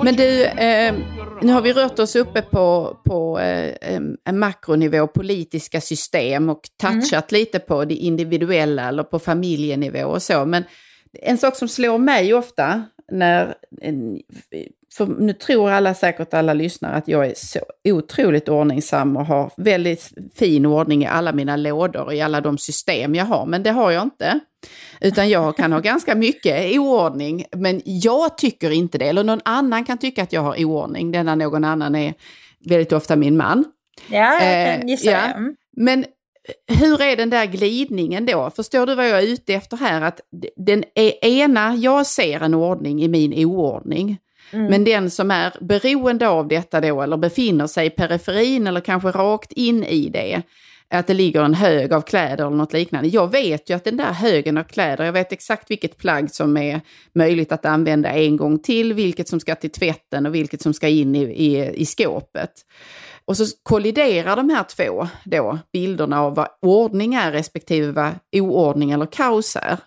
[0.04, 0.94] Men du, eh,
[1.42, 3.74] nu har vi rört oss uppe på, på eh,
[4.24, 7.40] en makronivå, politiska system och touchat mm.
[7.40, 10.44] lite på det individuella eller på familjenivå och så.
[10.44, 10.64] Men
[11.12, 13.54] en sak som slår mig ofta när
[14.94, 19.52] för nu tror alla säkert alla lyssnare att jag är så otroligt ordningsam och har
[19.56, 23.62] väldigt fin ordning i alla mina lådor och i alla de system jag har, men
[23.62, 24.40] det har jag inte.
[25.00, 29.08] Utan jag kan ha ganska mycket oordning, men jag tycker inte det.
[29.08, 31.12] Eller någon annan kan tycka att jag har oordning.
[31.12, 32.14] Denna någon annan är
[32.64, 33.64] väldigt ofta min man.
[34.08, 35.52] Ja, jag kan gissa eh, ja.
[35.76, 36.04] Men
[36.66, 38.50] hur är den där glidningen då?
[38.56, 40.02] Förstår du vad jag är ute efter här?
[40.02, 40.20] Att
[40.56, 40.84] den
[41.22, 44.18] ena, jag ser en ordning i min oordning.
[44.50, 44.66] Mm.
[44.66, 49.08] Men den som är beroende av detta då, eller befinner sig i periferin eller kanske
[49.08, 50.42] rakt in i det,
[50.90, 53.08] att det ligger en hög av kläder eller något liknande.
[53.08, 56.56] Jag vet ju att den där högen av kläder, jag vet exakt vilket plagg som
[56.56, 56.80] är
[57.14, 60.88] möjligt att använda en gång till, vilket som ska till tvätten och vilket som ska
[60.88, 62.50] in i, i, i skåpet.
[63.28, 68.90] Och så kolliderar de här två då, bilderna av vad ordning är respektive vad oordning
[68.90, 69.78] eller kaos är.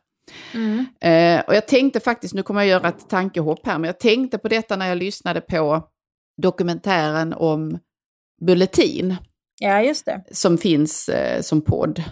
[0.53, 0.85] Mm.
[1.01, 4.37] Eh, och jag tänkte faktiskt, nu kommer jag göra ett tankehopp här, men jag tänkte
[4.37, 5.87] på detta när jag lyssnade på
[6.41, 7.79] dokumentären om
[8.41, 9.15] Bulletin.
[9.59, 10.23] Ja, just det.
[10.31, 12.03] Som finns eh, som podd.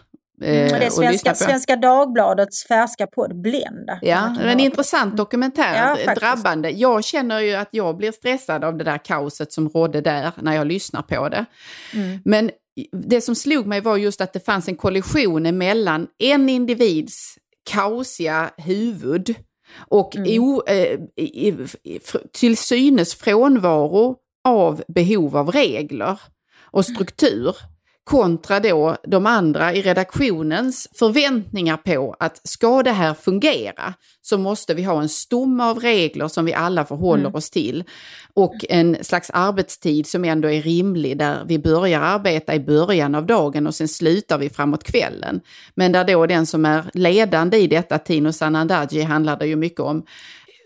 [0.42, 4.00] Mm, det är Svenska, Svenska Dagbladets färska podd Blenda.
[4.02, 6.70] Ja, det är en intressant dokumentär, ja, drabbande.
[6.70, 10.56] Jag känner ju att jag blir stressad av det där kaoset som rådde där när
[10.56, 11.46] jag lyssnar på det.
[11.94, 12.20] Mm.
[12.26, 12.52] Men
[12.92, 17.36] det som slog mig var just att det fanns en kollision mellan en individs
[17.72, 19.36] kaosiga huvud
[19.78, 20.44] och mm.
[20.44, 21.00] o, eh,
[22.34, 26.20] till synes frånvaro av behov av regler
[26.72, 27.56] och struktur
[28.10, 34.74] kontra då de andra i redaktionens förväntningar på att ska det här fungera så måste
[34.74, 37.36] vi ha en stomme av regler som vi alla förhåller mm.
[37.36, 37.84] oss till
[38.34, 43.26] och en slags arbetstid som ändå är rimlig där vi börjar arbeta i början av
[43.26, 45.42] dagen och sen slutar vi framåt kvällen.
[45.76, 49.80] Men där då den som är ledande i detta, Tino Sanandaji, handlar det ju mycket
[49.80, 50.06] om,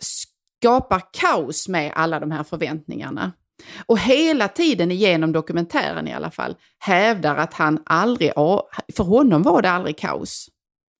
[0.01, 3.31] skapar kaos med alla de här förväntningarna.
[3.85, 8.31] Och hela tiden igenom dokumentären i alla fall hävdar att han aldrig,
[8.95, 10.49] för honom var det aldrig kaos.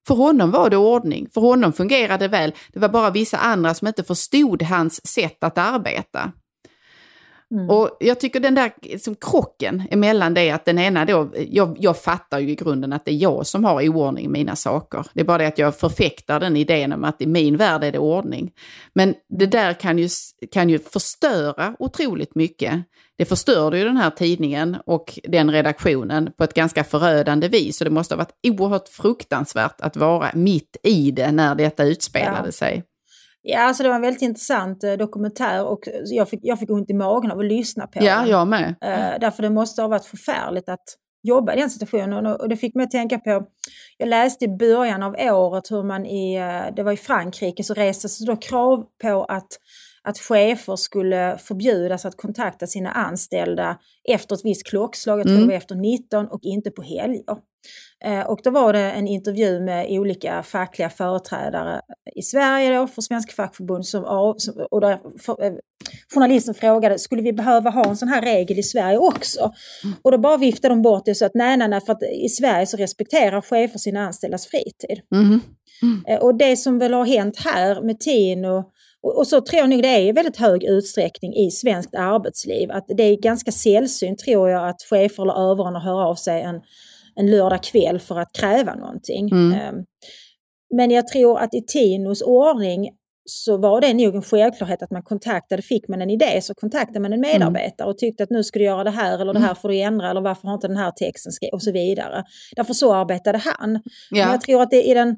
[0.08, 2.54] För honom var det ordning, för honom fungerade det väl.
[2.74, 6.32] Det var bara vissa andra som inte förstod hans sätt att arbeta.
[7.54, 7.70] Mm.
[7.70, 11.98] Och jag tycker den där liksom, krocken emellan det att den ena då, jag, jag
[11.98, 13.82] fattar ju i grunden att det är jag som har
[14.20, 15.06] i mina saker.
[15.14, 17.92] Det är bara det att jag förfäktar den idén om att i min värld är
[17.92, 18.52] det ordning.
[18.94, 20.10] Men det där kan ju,
[20.52, 22.84] kan ju förstöra otroligt mycket.
[23.18, 27.82] Det förstörde ju den här tidningen och den redaktionen på ett ganska förödande vis.
[27.82, 32.48] Och det måste ha varit oerhört fruktansvärt att vara mitt i det när detta utspelade
[32.48, 32.52] ja.
[32.52, 32.84] sig.
[33.46, 36.90] Ja, alltså det var en väldigt intressant eh, dokumentär och jag fick, jag fick ont
[36.90, 38.30] i magen av att lyssna på ja, den.
[38.30, 38.76] jag med.
[38.82, 40.84] Eh, därför det måste ha varit förfärligt att
[41.24, 42.26] jobba i den situationen.
[42.26, 43.46] Och, och det fick mig att tänka på,
[43.98, 47.74] jag läste i början av året hur man i, eh, det var i Frankrike, så
[47.74, 49.48] restes då krav på att
[50.04, 53.78] att chefer skulle förbjudas att kontakta sina anställda
[54.10, 55.48] efter ett visst klockslag, jag tror mm.
[55.48, 57.38] det var efter 19 och inte på helger.
[58.06, 61.82] Eh, och då var det en intervju med olika fackliga företrädare
[62.16, 64.04] i Sverige då, för Svenska fackförbund som,
[64.72, 65.54] och där för, eh,
[66.14, 69.52] journalisten frågade, skulle vi behöva ha en sån här regel i Sverige också?
[69.84, 69.96] Mm.
[70.02, 72.30] Och då bara viftade de bort det så att nej, nej, nej, för att i
[72.30, 75.02] Sverige så respekterar chefer sina anställdas fritid.
[75.16, 75.40] Mm.
[75.82, 76.22] Mm.
[76.22, 78.64] Och det som väl har hänt här med Tino
[79.04, 82.86] och så tror jag nog det är i väldigt hög utsträckning i svenskt arbetsliv att
[82.88, 86.62] det är ganska sällsynt tror jag att chefer eller överordnade hör av sig en
[87.16, 89.30] en lördag kväll för att kräva någonting.
[89.30, 89.54] Mm.
[89.54, 89.86] Ehm,
[90.76, 92.90] men jag tror att i Tinos ordning
[93.26, 97.00] så var det nog en självklarhet att man kontaktade, fick man en idé så kontaktade
[97.00, 97.32] man en mm.
[97.32, 99.56] medarbetare och tyckte att nu ska du göra det här eller det här mm.
[99.56, 102.24] får du ändra eller varför har inte den här texten skrivit och så vidare.
[102.56, 103.74] Därför så arbetade han.
[104.10, 104.24] Ja.
[104.24, 105.16] Men jag tror att det är den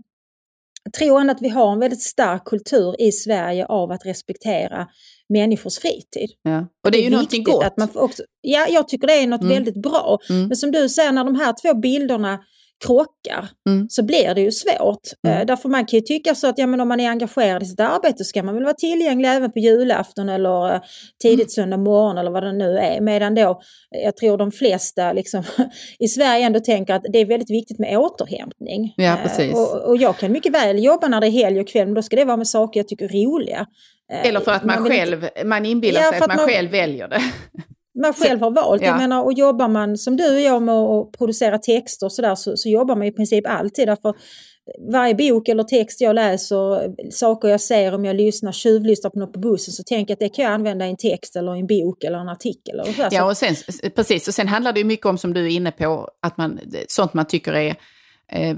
[0.93, 4.87] tror ändå att vi har en väldigt stark kultur i Sverige av att respektera
[5.29, 6.29] människors fritid.
[6.43, 6.67] Ja.
[6.83, 7.63] Och det är ju det är någonting gott.
[7.63, 9.53] Att man också, ja, jag tycker det är något mm.
[9.53, 10.19] väldigt bra.
[10.29, 10.47] Mm.
[10.47, 12.39] Men som du säger, när de här två bilderna
[12.85, 13.89] krockar mm.
[13.89, 15.01] så blir det ju svårt.
[15.27, 15.39] Mm.
[15.39, 17.65] Uh, därför man kan ju tycka så att ja, men om man är engagerad i
[17.65, 20.81] sitt arbete så ska man väl vara tillgänglig även på julafton eller uh,
[21.21, 21.49] tidigt mm.
[21.49, 23.01] söndag morgon eller vad det nu är.
[23.01, 25.43] Medan då, jag tror de flesta liksom,
[25.99, 28.93] i Sverige ändå tänker att det är väldigt viktigt med återhämtning.
[28.97, 29.53] Ja, precis.
[29.53, 32.01] Och, och, jag kan mycket väl jobba när det är helg och kväll men då
[32.01, 33.65] ska det vara med saker jag tycker är roliga.
[34.23, 37.07] Eller för att man, man själv, man inbillar ja, sig att man, man själv väljer
[37.07, 37.21] det
[38.01, 38.81] man själv har valt.
[38.81, 38.87] Ja.
[38.87, 42.35] Jag menar, och jobbar man som du och jag med att producera texter så, där,
[42.35, 43.87] så, så jobbar man i princip alltid.
[43.87, 44.15] Därför
[44.91, 49.33] varje bok eller text jag läser, saker jag ser om jag lyssnar, tjuvlyssnar på något
[49.33, 51.59] på bussen så tänker jag att det kan jag använda i en text eller i
[51.59, 52.79] en bok eller en artikel.
[52.79, 53.07] Eller så.
[53.11, 53.55] Ja, och sen,
[53.95, 54.27] precis.
[54.27, 57.25] Och sen handlar det mycket om, som du är inne på, att man, sånt man
[57.25, 57.75] tycker är
[58.31, 58.55] eh,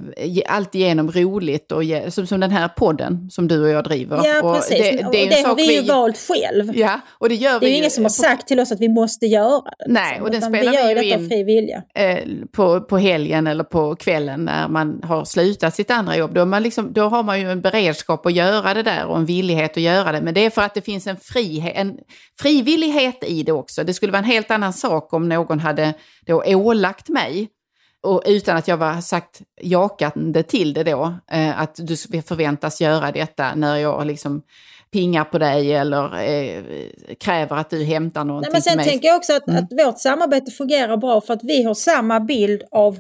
[0.47, 4.21] alltigenom roligt och som, som den här podden som du och jag driver.
[4.25, 4.77] Ja, och precis.
[4.77, 5.87] Det, det, och det har vi ju vi...
[5.87, 6.77] valt själv.
[6.77, 8.89] Ja, och det gör det är ju ingen som har sagt till oss att vi
[8.89, 9.85] måste göra det.
[9.87, 10.25] Nej, liksom.
[10.25, 11.83] och den spelar vi, vi ju in fri vilja.
[11.95, 12.17] Eh,
[12.51, 16.33] på, på helgen eller på kvällen när man har slutat sitt andra jobb.
[16.33, 19.25] Då, man liksom, då har man ju en beredskap att göra det där och en
[19.25, 20.21] villighet att göra det.
[20.21, 21.97] Men det är för att det finns en, frihet, en
[22.39, 23.83] frivillighet i det också.
[23.83, 25.93] Det skulle vara en helt annan sak om någon hade
[26.25, 27.49] då ålagt mig
[28.07, 33.11] och utan att jag var sagt jakande till det då, eh, att du förväntas göra
[33.11, 34.41] detta när jag liksom
[34.91, 36.63] pingar på dig eller eh,
[37.19, 39.63] kräver att du hämtar någonting Nej, men Sen tänker jag också att, mm.
[39.63, 42.99] att vårt samarbete fungerar bra för att vi har samma bild av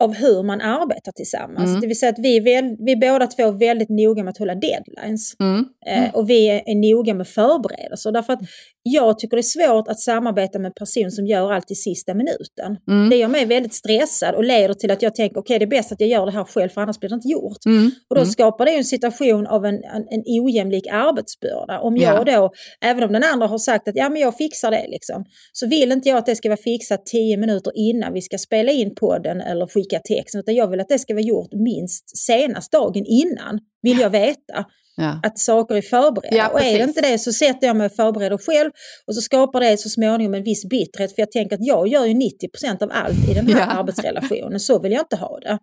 [0.00, 1.68] av hur man arbetar tillsammans.
[1.68, 1.80] Mm.
[1.80, 4.54] Det vill säga att vi är, vi är båda två väldigt noga med att hålla
[4.54, 5.34] deadlines.
[5.40, 5.64] Mm.
[5.86, 6.04] Mm.
[6.04, 8.12] Eh, och vi är, är noga med förberedelser.
[8.12, 8.40] Därför att
[8.88, 12.14] jag tycker det är svårt att samarbeta med en person som gör allt i sista
[12.14, 12.76] minuten.
[12.88, 13.10] Mm.
[13.10, 15.78] Det gör mig väldigt stressad och leder till att jag tänker okej okay, det är
[15.78, 17.66] bäst att jag gör det här själv för annars blir det inte gjort.
[17.66, 17.90] Mm.
[18.10, 18.30] Och då mm.
[18.30, 21.80] skapar det en situation av en, en, en ojämlik arbetsbörda.
[21.80, 24.86] Om jag då, även om den andra har sagt att ja men jag fixar det
[24.88, 28.38] liksom, så vill inte jag att det ska vara fixat tio minuter innan vi ska
[28.38, 32.18] spela in podden eller skicka texten utan jag vill att det ska vara gjort minst
[32.18, 34.64] senast dagen innan, vill jag veta.
[34.98, 35.20] Ja.
[35.22, 36.36] Att saker är förberedda.
[36.36, 38.70] Ja, och är det inte det så sätter jag mig och förbereder själv
[39.06, 42.04] och så skapar det så småningom en viss bitterhet för jag tänker att jag gör
[42.04, 43.66] ju 90% av allt i den här ja.
[43.78, 44.60] arbetsrelationen.
[44.60, 45.58] Så vill jag inte ha det.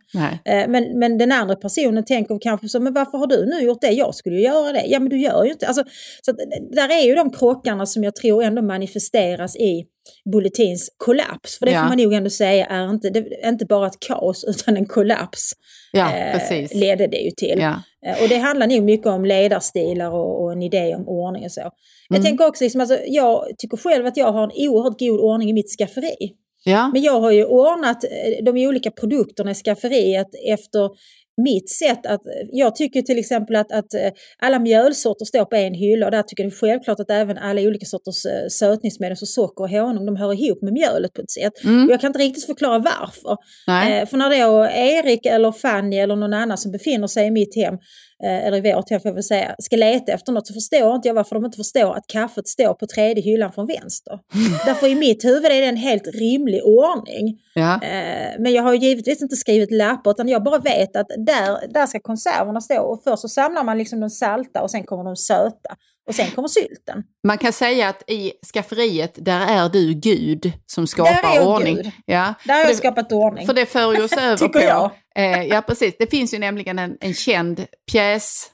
[0.45, 3.81] Eh, men, men den andra personen tänker kanske så, men varför har du nu gjort
[3.81, 3.91] det?
[3.91, 4.83] Jag skulle ju göra det.
[4.87, 5.67] Ja men du gör ju inte.
[5.67, 5.83] Alltså,
[6.21, 6.31] så
[6.71, 9.85] där är ju de krockarna som jag tror ändå manifesteras i
[10.31, 11.59] Bulletins kollaps.
[11.59, 11.81] För det ja.
[11.81, 15.51] får man nog ändå säga är inte, det, inte bara ett kaos utan en kollaps.
[15.91, 17.59] Ja, eh, ledde det ju till.
[17.59, 17.81] Ja.
[18.05, 21.51] Eh, och det handlar nog mycket om ledarstilar och, och en idé om ordning och
[21.51, 21.61] så.
[21.61, 21.71] Mm.
[22.09, 25.49] Jag tänker också, liksom, alltså, jag tycker själv att jag har en oerhört god ordning
[25.49, 26.31] i mitt skafferi.
[26.63, 26.89] Ja.
[26.93, 30.89] Men jag har ju ordnat eh, de olika produkterna i skafferiet efter
[31.37, 32.21] mitt sätt att,
[32.51, 36.23] jag tycker till exempel att, att eh, alla mjölsorter står på en hylla och där
[36.23, 39.69] tycker jag det är självklart att även alla olika sorters eh, sötningsmedel, så socker och
[39.69, 41.63] honung, de hör ihop med mjölet på ett sätt.
[41.63, 41.89] Mm.
[41.89, 43.37] Jag kan inte riktigt förklara varför.
[43.67, 47.55] Eh, för när då Erik eller Fanny eller någon annan som befinner sig i mitt
[47.55, 47.77] hem
[48.23, 50.95] Eh, eller i vårt hem får jag väl säga, ska leta efter något så förstår
[50.95, 54.19] inte jag varför de inte förstår att kaffet står på tredje hyllan från vänster.
[54.65, 57.39] Därför i mitt huvud är det en helt rimlig ordning.
[57.53, 57.73] Ja.
[57.83, 61.85] Eh, men jag har givetvis inte skrivit lappar utan jag bara vet att där, där
[61.85, 65.15] ska konserverna stå och först så samlar man liksom de salta och sen kommer de
[65.15, 65.75] söta.
[66.07, 67.03] Och sen kommer sylten.
[67.27, 71.75] Man kan säga att i skafferiet, där är du Gud som skapar ordning.
[71.75, 71.91] Gud.
[72.05, 73.47] Ja, där har jag det, skapat ordning.
[73.47, 74.59] För det för oss över på...
[74.59, 74.91] Jag.
[75.15, 75.95] Eh, ja, precis.
[75.99, 78.51] Det finns ju nämligen en, en känd pjäs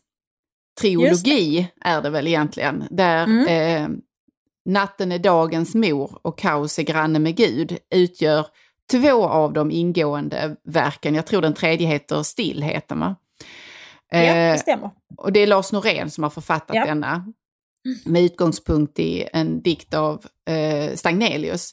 [0.82, 3.48] trilogi är det väl egentligen, där mm.
[3.48, 3.98] eh,
[4.66, 8.46] Natten är dagens mor och Kaos är granne med Gud utgör
[8.92, 11.16] två av de ingående verken.
[11.16, 13.00] Jag tror den tredje heter Stillheten.
[13.00, 13.16] Va?
[14.12, 14.90] Ja, det eh, stämmer.
[15.18, 16.86] och det är Lars Norén som har författat ja.
[16.86, 17.26] denna.
[18.06, 21.72] med utgångspunkt i en dikt av eh, Stagnelius.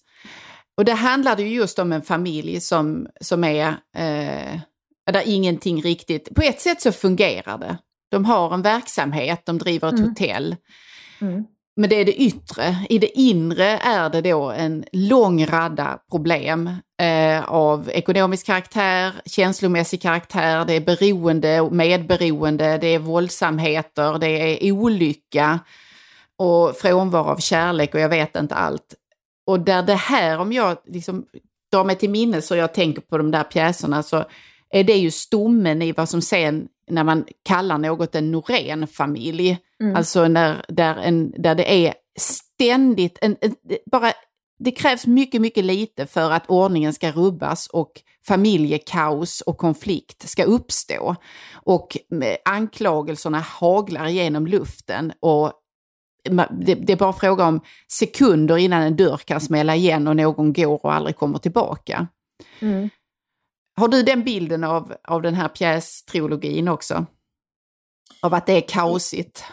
[0.76, 4.60] Och det handlade ju just om en familj som, som är, eh,
[5.12, 7.78] där ingenting riktigt, på ett sätt så fungerar det.
[8.10, 10.08] De har en verksamhet, de driver ett mm.
[10.08, 10.56] hotell.
[11.20, 11.44] Mm.
[11.76, 12.76] Men det är det yttre.
[12.88, 20.02] I det inre är det då en lång radda problem eh, av ekonomisk karaktär, känslomässig
[20.02, 25.60] karaktär, det är beroende och medberoende, det är våldsamheter, det är olycka
[26.36, 28.94] och frånvaro av kärlek och jag vet inte allt.
[29.46, 31.26] Och där det här, om jag liksom
[31.72, 34.24] drar mig till minnes och jag tänker på de där pjäserna, så
[34.70, 39.58] är det ju stommen i vad som sen när man kallar något en Norén-familj.
[39.80, 39.96] Mm.
[39.96, 43.54] Alltså när, där, en, där det är ständigt, en, en,
[43.90, 44.12] bara,
[44.58, 47.92] det krävs mycket, mycket lite för att ordningen ska rubbas och
[48.26, 51.16] familjekaos och konflikt ska uppstå.
[51.52, 51.96] Och
[52.44, 55.52] anklagelserna haglar genom luften och
[56.50, 57.60] det, är bara fråga om
[57.92, 62.06] sekunder innan en dörr kan smälla igen och någon går och aldrig kommer tillbaka.
[62.60, 62.90] Mm.
[63.76, 67.06] Har du den bilden av, av den här pjästrilogin också?
[68.22, 69.44] Av att det är kaosigt?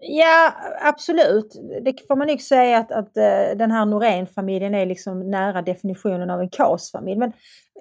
[0.00, 1.54] Ja, absolut.
[1.84, 6.30] Det får man nog säga att, att uh, den här Norén-familjen är liksom nära definitionen
[6.30, 7.18] av en kaosfamilj.
[7.18, 7.32] Men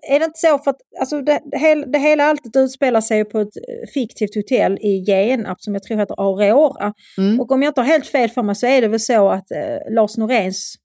[0.09, 1.41] är det inte så för att alltså det,
[1.87, 5.97] det, hela, alltet utspelar sig på ett eh, fiktivt hotell i Genarp som jag tror
[5.97, 6.93] heter Aurora.
[7.17, 7.39] Mm.
[7.39, 9.51] Och om jag inte har helt fel för mig så är det väl så att
[9.51, 10.75] uh, Lars Noréns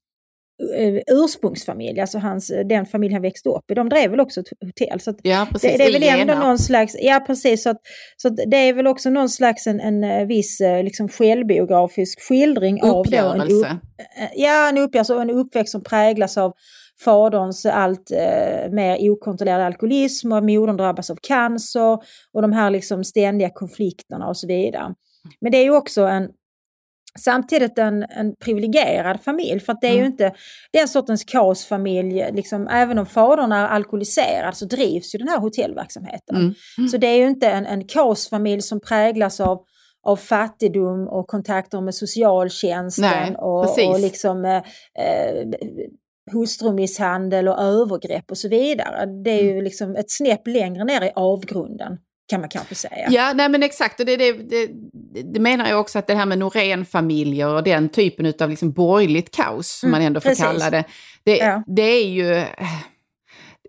[1.07, 4.99] ursprungsfamilj, alltså hans, den familj han växte upp i, de drev väl också ett hotell.
[4.99, 5.71] Så ja, precis.
[5.71, 7.77] Det, det, är väl ändå någon slags, ja precis, så, att,
[8.17, 13.05] så att det är väl också någon slags en, en viss liksom självbiografisk skildring av
[13.05, 13.67] då en, upp,
[14.35, 16.53] ja, en, upp, alltså en uppväxt som präglas av
[17.05, 21.93] faderns allt eh, mer okontrollerade alkoholism och modern drabbas av cancer
[22.33, 24.93] och de här liksom ständiga konflikterna och så vidare.
[25.41, 26.29] Men det är ju också en
[27.19, 30.03] Samtidigt en, en privilegierad familj, för det är mm.
[30.03, 30.33] ju inte
[30.73, 36.35] den sortens kaosfamilj, liksom, även om fadern är alkoholiserad så drivs ju den här hotellverksamheten.
[36.35, 36.53] Mm.
[36.77, 36.89] Mm.
[36.89, 39.65] Så det är ju inte en, en kaosfamilj som präglas av
[40.05, 45.47] av fattigdom och kontakter med socialtjänsten Nej, och, och liksom, eh, eh
[46.31, 49.05] hustrumisshandel och övergrepp och så vidare.
[49.05, 49.63] Det är ju mm.
[49.63, 51.97] liksom ett snäpp längre ner i avgrunden
[52.29, 53.07] kan man kanske säga.
[53.09, 53.99] Ja, nej men exakt.
[53.99, 54.67] Och det, det, det,
[55.33, 59.31] det menar jag också att det här med Norén-familjer och den typen av liksom borgerligt
[59.35, 60.45] kaos, som mm, man ändå får precis.
[60.45, 60.83] kalla det,
[61.23, 61.63] det, ja.
[61.67, 62.45] det är ju...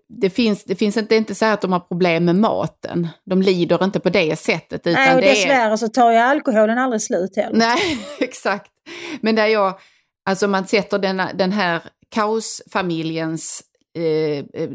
[0.07, 3.07] Det finns, det finns inte, det är inte så att de har problem med maten.
[3.25, 4.87] De lider inte på det sättet.
[4.87, 5.77] Utan Nej, och dessvärre är...
[5.77, 7.57] så tar ju alkoholen aldrig slut heller.
[7.57, 8.71] Nej, exakt.
[9.21, 9.79] Men där jag,
[10.25, 11.81] alltså man sätter den, den här
[12.11, 13.63] kaosfamiljens
[13.95, 14.69] eh, eh,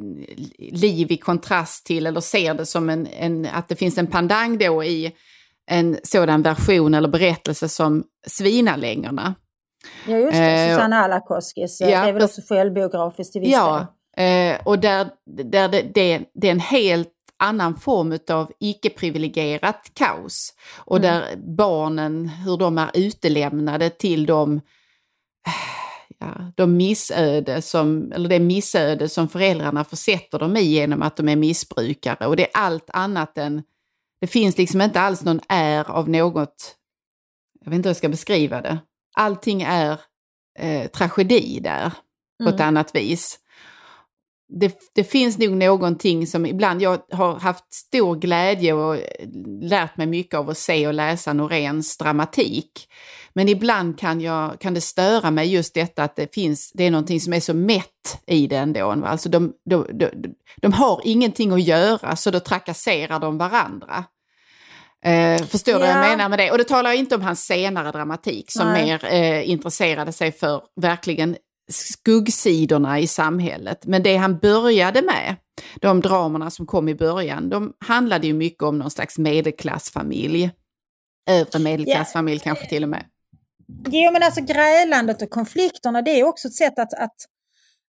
[0.73, 4.59] liv i kontrast till, eller ser det som en, en, att det finns en pandang
[4.59, 5.13] då i
[5.67, 9.35] en sådan version eller berättelse som Svinalängorna.
[10.07, 13.87] Ja just det, eh, Susanna Alakoskis, ja, det är väl också självbiografiskt i viss Ja,
[14.17, 20.55] eh, och där, där det, det, det är en helt annan form av icke-privilegierat kaos.
[20.77, 21.11] Och mm.
[21.11, 24.61] där barnen, hur de är utelämnade till de
[26.21, 31.29] ja, de missöde som, eller det missöde som föräldrarna försätter dem i genom att de
[31.29, 32.27] är missbrukare.
[32.27, 33.63] Och det är allt annat än,
[34.21, 36.77] det finns liksom inte alls någon är av något,
[37.65, 38.79] jag vet inte hur jag ska beskriva det.
[39.17, 40.01] Allting är
[40.59, 41.93] eh, tragedi där
[42.39, 42.55] på mm.
[42.55, 43.39] ett annat vis.
[44.61, 48.99] Det, det, finns nog någonting som ibland, jag har haft stor glädje och
[49.63, 52.89] lärt mig mycket av att se och läsa Noréns dramatik.
[53.33, 56.91] Men ibland kan, jag, kan det störa mig just detta att det finns, det är
[56.91, 58.91] någonting som är så mätt i det ändå.
[58.91, 60.11] Alltså de, de, de,
[60.57, 64.05] de har ingenting att göra så då trakasserar de varandra.
[65.05, 65.87] Eh, förstår du ja.
[65.87, 66.51] vad jag menar med det?
[66.51, 68.85] Och det talar jag inte om hans senare dramatik som Nej.
[68.85, 71.37] mer eh, intresserade sig för verkligen
[71.71, 73.87] skuggsidorna i samhället.
[73.87, 75.37] Men det han började med,
[75.81, 80.51] de dramerna som kom i början, de handlade ju mycket om någon slags medelklassfamilj.
[81.31, 82.45] Övre medelklassfamilj ja.
[82.45, 83.05] kanske till och med.
[83.91, 87.17] Jo men alltså grälandet och konflikterna det är också ett sätt att, att,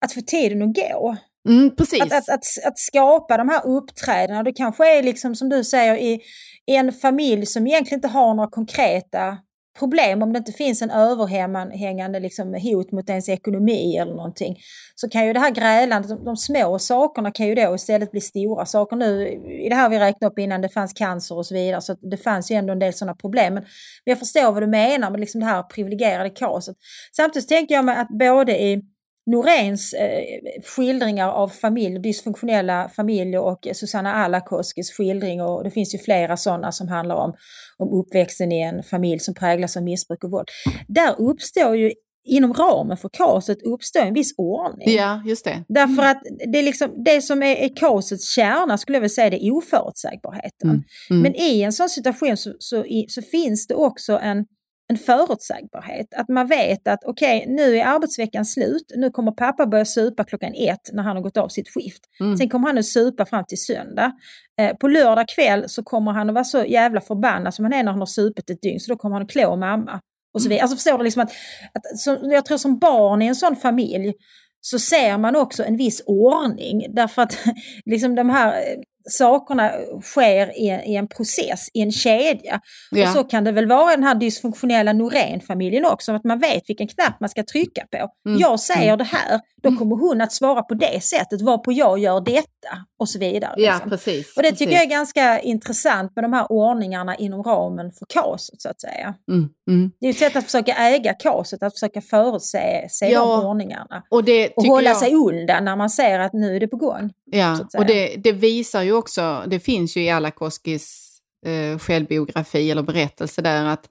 [0.05, 1.17] att få tiden att gå.
[1.49, 2.03] Mm, precis.
[2.03, 4.43] Att, att, att, att, skapa de här uppträdena.
[4.43, 6.21] Det kanske är liksom som du säger i,
[6.67, 9.39] i en familj som egentligen inte har några konkreta
[9.79, 14.57] problem, om det inte finns en överhängande liksom, hot mot ens ekonomi eller någonting,
[14.95, 18.21] så kan ju det här grälandet, de, de små sakerna kan ju då istället bli
[18.21, 18.97] stora saker.
[18.97, 19.29] Nu
[19.67, 22.17] i det här vi räknade upp innan, det fanns cancer och så vidare, så det
[22.17, 23.55] fanns ju ändå en del sådana problem.
[23.55, 23.63] Men,
[24.05, 26.77] men jag förstår vad du menar med liksom det här privilegierade kaoset.
[27.17, 28.83] Samtidigt tänker jag mig att både i
[29.27, 30.23] Noréns eh,
[30.65, 36.73] skildringar av familj, dysfunktionella familjer och Susanna Alakoskis skildring och det finns ju flera sådana
[36.73, 37.35] som handlar om,
[37.79, 40.49] om uppväxten i en familj som präglas av missbruk och våld.
[40.89, 41.93] Där uppstår ju
[42.25, 44.91] inom ramen för kaoset uppstår en viss ordning.
[44.91, 45.65] Ja, just det.
[45.69, 49.31] Därför att det, är liksom, det som är, är kaosets kärna skulle jag vilja säga
[49.31, 50.71] det är oförutsägbarheten.
[50.71, 50.83] Mm.
[51.11, 51.23] Mm.
[51.23, 54.45] Men i en sån situation så, så, så, finns det också en,
[54.91, 56.15] en förutsägbarhet.
[56.17, 58.93] Att man vet att okej, okay, nu är arbetsveckan slut.
[58.97, 62.03] Nu kommer pappa börja supa klockan ett när han har gått av sitt skift.
[62.21, 62.37] Mm.
[62.37, 64.13] Sen kommer han att supa fram till söndag.
[64.61, 67.83] Eh, på lördag kväll så kommer han att vara så jävla förbannad som han är
[67.83, 68.81] när han har supit ett dygn.
[68.81, 70.01] Så då kommer han att klå mamma.
[70.35, 70.63] Och så vidare.
[70.63, 71.31] Alltså förstår du liksom att,
[71.75, 74.13] att så, jag tror som barn i en sån familj
[74.61, 77.39] så ser man också en viss ordning därför att
[77.85, 78.77] liksom de här
[79.09, 79.73] sakerna
[80.03, 82.61] sker i, i, en process, i en kedja.
[82.91, 83.03] Ja.
[83.03, 86.63] Och så kan det väl vara i den här dysfunktionella Norén-familjen också, att man vet
[86.69, 88.29] vilken knapp man ska trycka på.
[88.29, 88.41] Mm.
[88.41, 88.99] Jag säger mm.
[88.99, 89.79] det här, då mm.
[89.79, 93.55] kommer hon att svara på det sättet, varpå jag gör detta och så vidare.
[93.57, 93.91] Ja, liksom.
[93.91, 94.59] precis, och det precis.
[94.59, 98.81] tycker jag är ganska intressant med de här ordningarna inom ramen för kaoset så att
[98.81, 99.15] säga.
[99.31, 99.91] Mm, mm.
[100.01, 104.03] Det är ett sätt att försöka äga kaoset, att försöka förutse se ja, de ordningarna.
[104.11, 104.97] Och, det och hålla jag...
[104.97, 107.13] sig undan när man ser att nu är det på gång.
[107.25, 111.11] Ja, och det, det visar ju också, det finns ju i Alakoskis
[111.47, 113.89] eh, självbiografi eller berättelse där att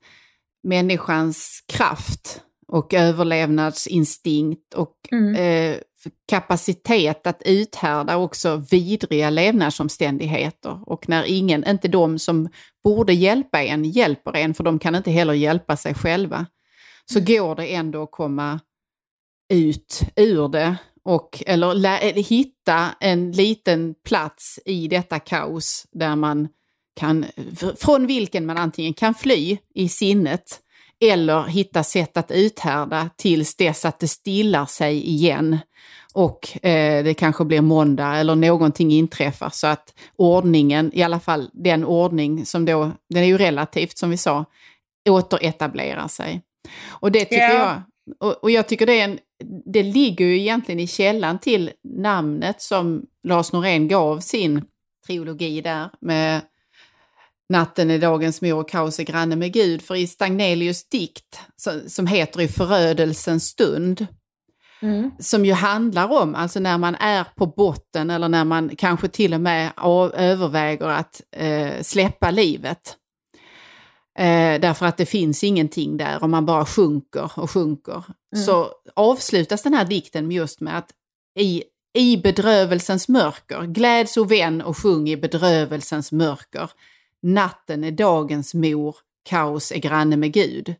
[0.63, 5.35] människans kraft och överlevnadsinstinkt och mm.
[5.35, 5.77] eh,
[6.29, 10.89] kapacitet att uthärda också vidriga levnadsomständigheter.
[10.89, 12.49] Och när ingen, inte de som
[12.83, 16.45] borde hjälpa en, hjälper en, för de kan inte heller hjälpa sig själva,
[17.05, 17.25] så mm.
[17.25, 18.59] går det ändå att komma
[19.53, 26.47] ut ur det och, eller hitta en liten plats i detta kaos där man
[26.95, 27.25] kan,
[27.77, 30.59] från vilken man antingen kan fly i sinnet
[31.01, 35.57] eller hitta sätt att uthärda tills dess att det stillar sig igen
[36.13, 41.49] och eh, det kanske blir måndag eller någonting inträffar så att ordningen, i alla fall
[41.53, 44.45] den ordning som då, den är ju relativt som vi sa,
[45.09, 46.41] återetablerar sig.
[46.87, 47.53] Och det tycker yeah.
[47.55, 47.81] jag,
[48.19, 49.19] och, och, jag tycker det är en,
[49.73, 54.65] det ligger ju egentligen i källan till namnet som Lars Norén gav sin
[55.07, 56.41] trilogi där med
[57.49, 59.81] Natten är dagens mor och kaos är granne med Gud.
[59.81, 61.39] För i Stagnelius dikt,
[61.87, 64.07] som heter I förödelsens stund,
[64.81, 65.11] mm.
[65.19, 69.33] som ju handlar om, alltså när man är på botten eller när man kanske till
[69.33, 69.71] och med
[70.13, 72.95] överväger att eh, släppa livet.
[74.19, 78.03] Eh, därför att det finns ingenting där och man bara sjunker och sjunker.
[78.35, 78.45] Mm.
[78.45, 80.89] Så avslutas den här dikten just med att
[81.39, 81.63] i,
[81.97, 86.69] i bedrövelsens mörker, gläds o vän och sjung i bedrövelsens mörker.
[87.21, 88.95] Natten är dagens mor,
[89.29, 90.75] kaos är granne med Gud.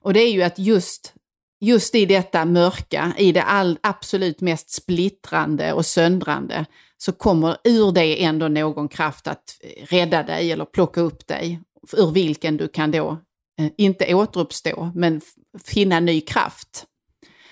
[0.00, 1.14] Och det är ju att just,
[1.60, 6.66] just i detta mörka, i det all, absolut mest splittrande och söndrande,
[6.96, 11.60] så kommer ur det ändå någon kraft att rädda dig eller plocka upp dig,
[11.96, 13.18] ur vilken du kan då,
[13.60, 15.20] eh, inte återuppstå, men
[15.64, 16.84] finna ny kraft.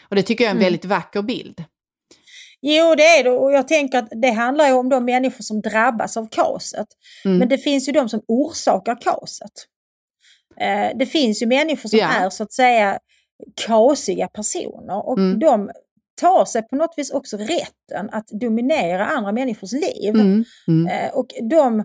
[0.09, 0.66] Och det tycker jag är en mm.
[0.66, 1.64] väldigt vacker bild.
[2.68, 5.60] Jo, det är det och jag tänker att det handlar ju om de människor som
[5.60, 6.86] drabbas av kaoset.
[7.24, 7.38] Mm.
[7.38, 9.52] Men det finns ju de som orsakar kaoset.
[10.60, 12.09] Eh, det finns ju människor som ja.
[12.09, 12.98] är så att säga
[13.66, 15.38] kaosiga personer och mm.
[15.38, 15.70] de
[16.20, 20.14] tar sig på något vis också rätten att dominera andra människors liv.
[20.14, 20.44] Mm.
[20.68, 20.86] mm.
[20.86, 21.84] Eh, och de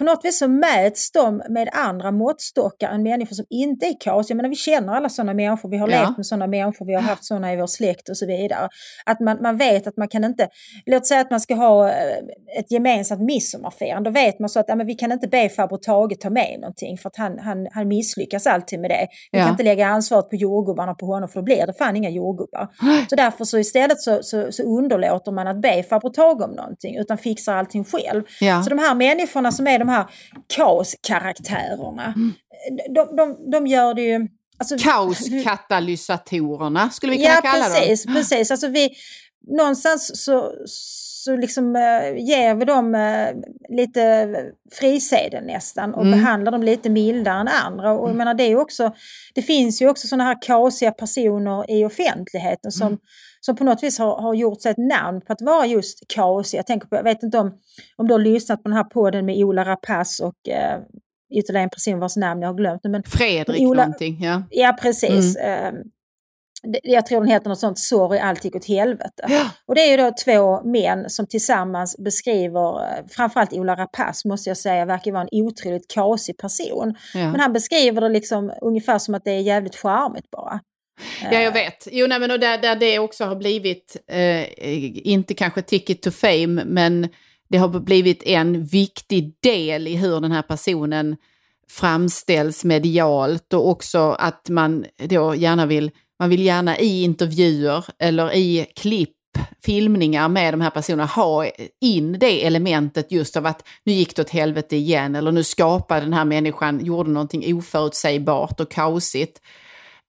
[0.00, 4.30] på något vis så mäts de med andra måttstockar än människor som inte är kaos.
[4.30, 6.00] Jag menar vi känner alla sådana människor, vi har ja.
[6.00, 8.68] levt med sådana människor, vi har haft sådana i vår släkt och så vidare.
[9.06, 10.48] Att man, man vet att man kan inte,
[10.86, 12.18] låt säga att man ska ha eh,
[12.58, 15.78] ett gemensamt midsommarfirande, då vet man så att ja, men vi kan inte be farbror
[15.78, 19.06] Tage ta med någonting för att han, han, han misslyckas alltid med det.
[19.32, 19.44] Vi ja.
[19.44, 22.68] kan inte lägga ansvaret på jordgubbarna på honom för då blir det fan inga jordgubbar.
[23.10, 26.96] Så därför så istället så, så, så underlåter man att be farbror Tage om någonting
[26.96, 28.22] utan fixar allting själv.
[28.40, 28.62] Ja.
[28.62, 30.06] Så de här människorna som är de här
[30.46, 32.14] kaoskaraktärerna.
[32.16, 32.32] Mm.
[32.94, 34.28] De, de, de gör det ju...
[34.58, 38.14] Alltså, Kaoskatalysatorerna skulle vi kunna ja, kalla precis, dem.
[38.14, 38.50] Ja, precis.
[38.50, 38.90] Alltså vi,
[39.48, 43.28] någonstans så, så liksom, äh, ger vi dem äh,
[43.76, 44.28] lite
[44.72, 46.18] frisedel nästan och mm.
[46.18, 47.92] behandlar dem lite mildare än andra.
[47.92, 48.94] Och jag menar, det, är också,
[49.34, 52.98] det finns ju också sådana här kaosiga personer i offentligheten som, mm.
[53.40, 56.58] Som på något vis har, har gjort sig ett namn på att vara just kaosig.
[56.58, 57.52] Jag, tänker på, jag vet inte om,
[57.96, 60.80] om du har lyssnat på den här podden med Ola Rapace och äh,
[61.34, 62.80] ytterligare en person vars namn jag har glömt.
[62.84, 64.42] Men Fredrik Ola, någonting, ja.
[64.50, 65.36] Ja, precis.
[65.36, 65.74] Mm
[66.82, 69.26] jag tror den heter något sånt, Sorry allt gick åt helvete.
[69.28, 69.50] Ja.
[69.66, 74.50] Och det är ju då två män som tillsammans beskriver, eh, framförallt Ola Rapace måste
[74.50, 76.94] jag säga, verkar vara en otroligt kaosig person.
[77.14, 77.30] Ja.
[77.30, 80.60] Men han beskriver det liksom ungefär som att det är jävligt charmigt bara.
[81.22, 81.88] Ja, jag vet.
[81.92, 86.10] Jo, nej, men och där, där det också har blivit, eh, inte kanske ticket to
[86.10, 87.08] fame, men
[87.48, 91.16] det har blivit en viktig del i hur den här personen
[91.70, 98.34] framställs medialt och också att man då gärna vill, man vill gärna i intervjuer eller
[98.34, 99.16] i klipp
[99.64, 101.46] filmningar med de här personerna ha
[101.80, 106.00] in det elementet just av att nu gick det åt helvete igen eller nu skapade
[106.00, 109.40] den här människan, gjorde någonting oförutsägbart och kaosigt.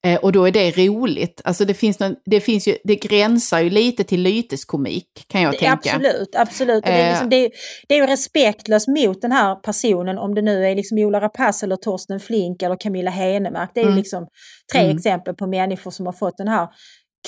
[0.08, 1.42] Eh, och då är det roligt.
[1.44, 5.58] Alltså det finns, någon, det finns ju, det gränsar ju lite till lyteskomik kan jag
[5.58, 5.74] tänka.
[5.74, 6.84] Absolut, absolut.
[6.84, 7.52] det, är liksom, det, är,
[7.88, 11.66] det är ju respektlöst mot den här personen om det nu är liksom Ola Rapace
[11.66, 13.72] eller Torsten Flink eller Camilla Henemark.
[13.74, 13.96] Det är mm.
[13.96, 14.28] ju liksom
[14.74, 14.98] tre mm.
[14.98, 16.68] exempel på människor som har fått den här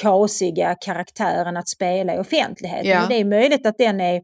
[0.02, 2.92] kasiga karaktären att spela i offentligheten.
[2.92, 3.06] Ja.
[3.10, 4.22] Det är möjligt att den är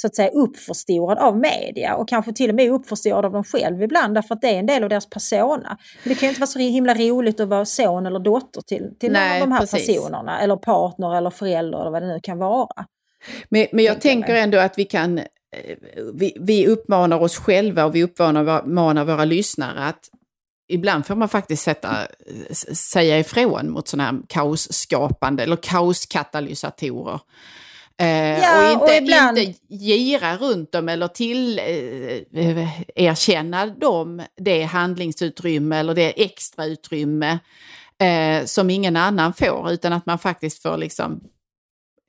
[0.00, 3.84] så att säga uppförstorad av media och kanske till och med uppförstorad av dem själva
[3.84, 5.78] ibland därför att det är en del av deras persona.
[6.02, 8.90] Men det kan ju inte vara så himla roligt att vara son eller dotter till,
[9.00, 9.86] till Nej, någon av de här precis.
[9.86, 12.86] personerna eller partner eller förälder eller vad det nu kan vara.
[13.48, 15.24] Men, men jag tänker ändå att vi kan eh,
[16.14, 20.08] vi, vi uppmanar oss själva och vi uppmanar våra lyssnare att
[20.68, 21.96] ibland får man faktiskt sätta,
[22.72, 27.20] säga ifrån mot sådana här kaosskapande eller kaoskatalysatorer.
[28.00, 29.38] Eh, ja, och inte, och ibland...
[29.38, 31.58] inte gira runt dem eller till
[32.94, 33.14] eh,
[33.78, 37.38] dem det handlingsutrymme eller det extrautrymme
[37.98, 41.20] eh, som ingen annan får utan att man faktiskt får liksom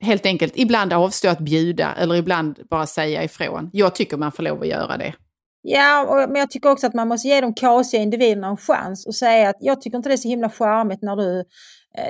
[0.00, 3.70] helt enkelt ibland avstå att bjuda eller ibland bara säga ifrån.
[3.72, 5.14] Jag tycker man får lov att göra det.
[5.62, 9.06] Ja, och, men jag tycker också att man måste ge de kasiga individerna en chans
[9.06, 11.44] och säga att jag tycker inte det är så himla charmigt när du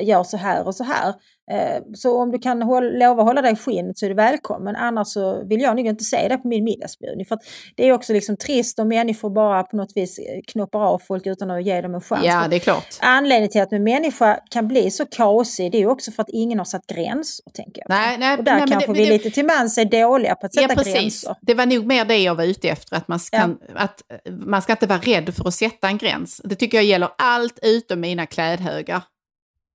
[0.01, 1.15] gör så här och så här.
[1.51, 4.77] Eh, så om du kan hålla, lova hålla dig i skinnet så är du välkommen.
[4.77, 7.27] Annars så vill jag nog inte se det på min middagsbjudning.
[7.27, 7.39] För
[7.77, 11.27] det är också liksom trist om människor bara på något vis eh, knoppar av folk
[11.27, 12.25] utan att ge dem en chans.
[12.25, 12.87] Ja, det är klart.
[13.01, 16.59] Anledningen till att en människa kan bli så kaosig det är också för att ingen
[16.59, 17.45] har satt gränser.
[17.53, 17.89] Tänker jag.
[17.89, 20.47] Nej, nej, och där nej, kanske det, vi det, lite till mans är dåliga på
[20.47, 20.95] att sätta ja, precis.
[20.95, 21.37] gränser.
[21.41, 22.97] Det var nog mer det jag var ute efter.
[22.97, 23.49] Att man, ska, ja.
[23.75, 26.41] att man ska inte vara rädd för att sätta en gräns.
[26.45, 29.03] Det tycker jag gäller allt utom mina klädhögar.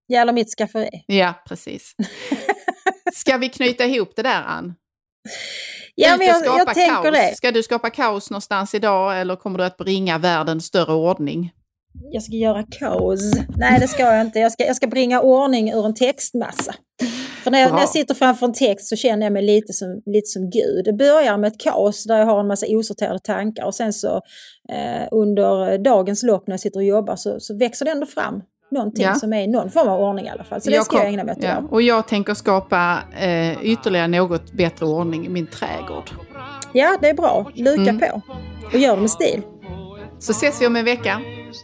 [0.07, 1.03] Gäller mitt skafferi.
[1.07, 1.95] Ja, precis.
[3.13, 4.75] Ska vi knyta ihop det där, Ann?
[5.95, 7.15] Ja, men jag, jag tänker kaos.
[7.15, 7.35] det.
[7.35, 11.51] Ska du skapa kaos någonstans idag eller kommer du att bringa världen större ordning?
[12.11, 13.31] Jag ska göra kaos.
[13.57, 14.39] Nej, det ska jag inte.
[14.39, 16.75] Jag ska, jag ska bringa ordning ur en textmassa.
[17.43, 20.01] För när jag, när jag, sitter framför en text så känner jag mig lite som,
[20.05, 20.85] lite som Gud.
[20.85, 24.15] Det börjar med ett kaos där jag har en massa osorterade tankar och sen så
[24.69, 28.41] eh, under dagens lopp när jag sitter och jobbar så, så växer det ändå fram
[28.71, 29.15] någonting ja.
[29.15, 30.61] som är i någon form av ordning i alla fall.
[30.61, 31.63] Så det ska kom, jag ägna mig åt ja.
[31.69, 36.09] Och jag tänker skapa eh, ytterligare något bättre ordning i min trädgård.
[36.73, 37.51] Ja, det är bra.
[37.53, 37.99] Luka mm.
[37.99, 38.21] på.
[38.65, 39.41] Och gör det med stil.
[40.19, 41.21] Så ses vi om en vecka.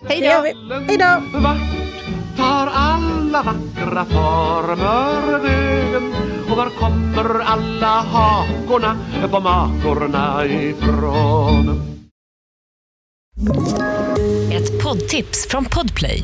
[0.08, 0.74] Hej då!
[0.88, 1.22] Hej då!
[2.38, 6.14] tar alla vackra former vägen
[6.52, 8.98] och var kommer alla hakorna
[9.32, 11.82] på makorna ifrån?
[14.52, 16.24] Ett poddtips från Podplay.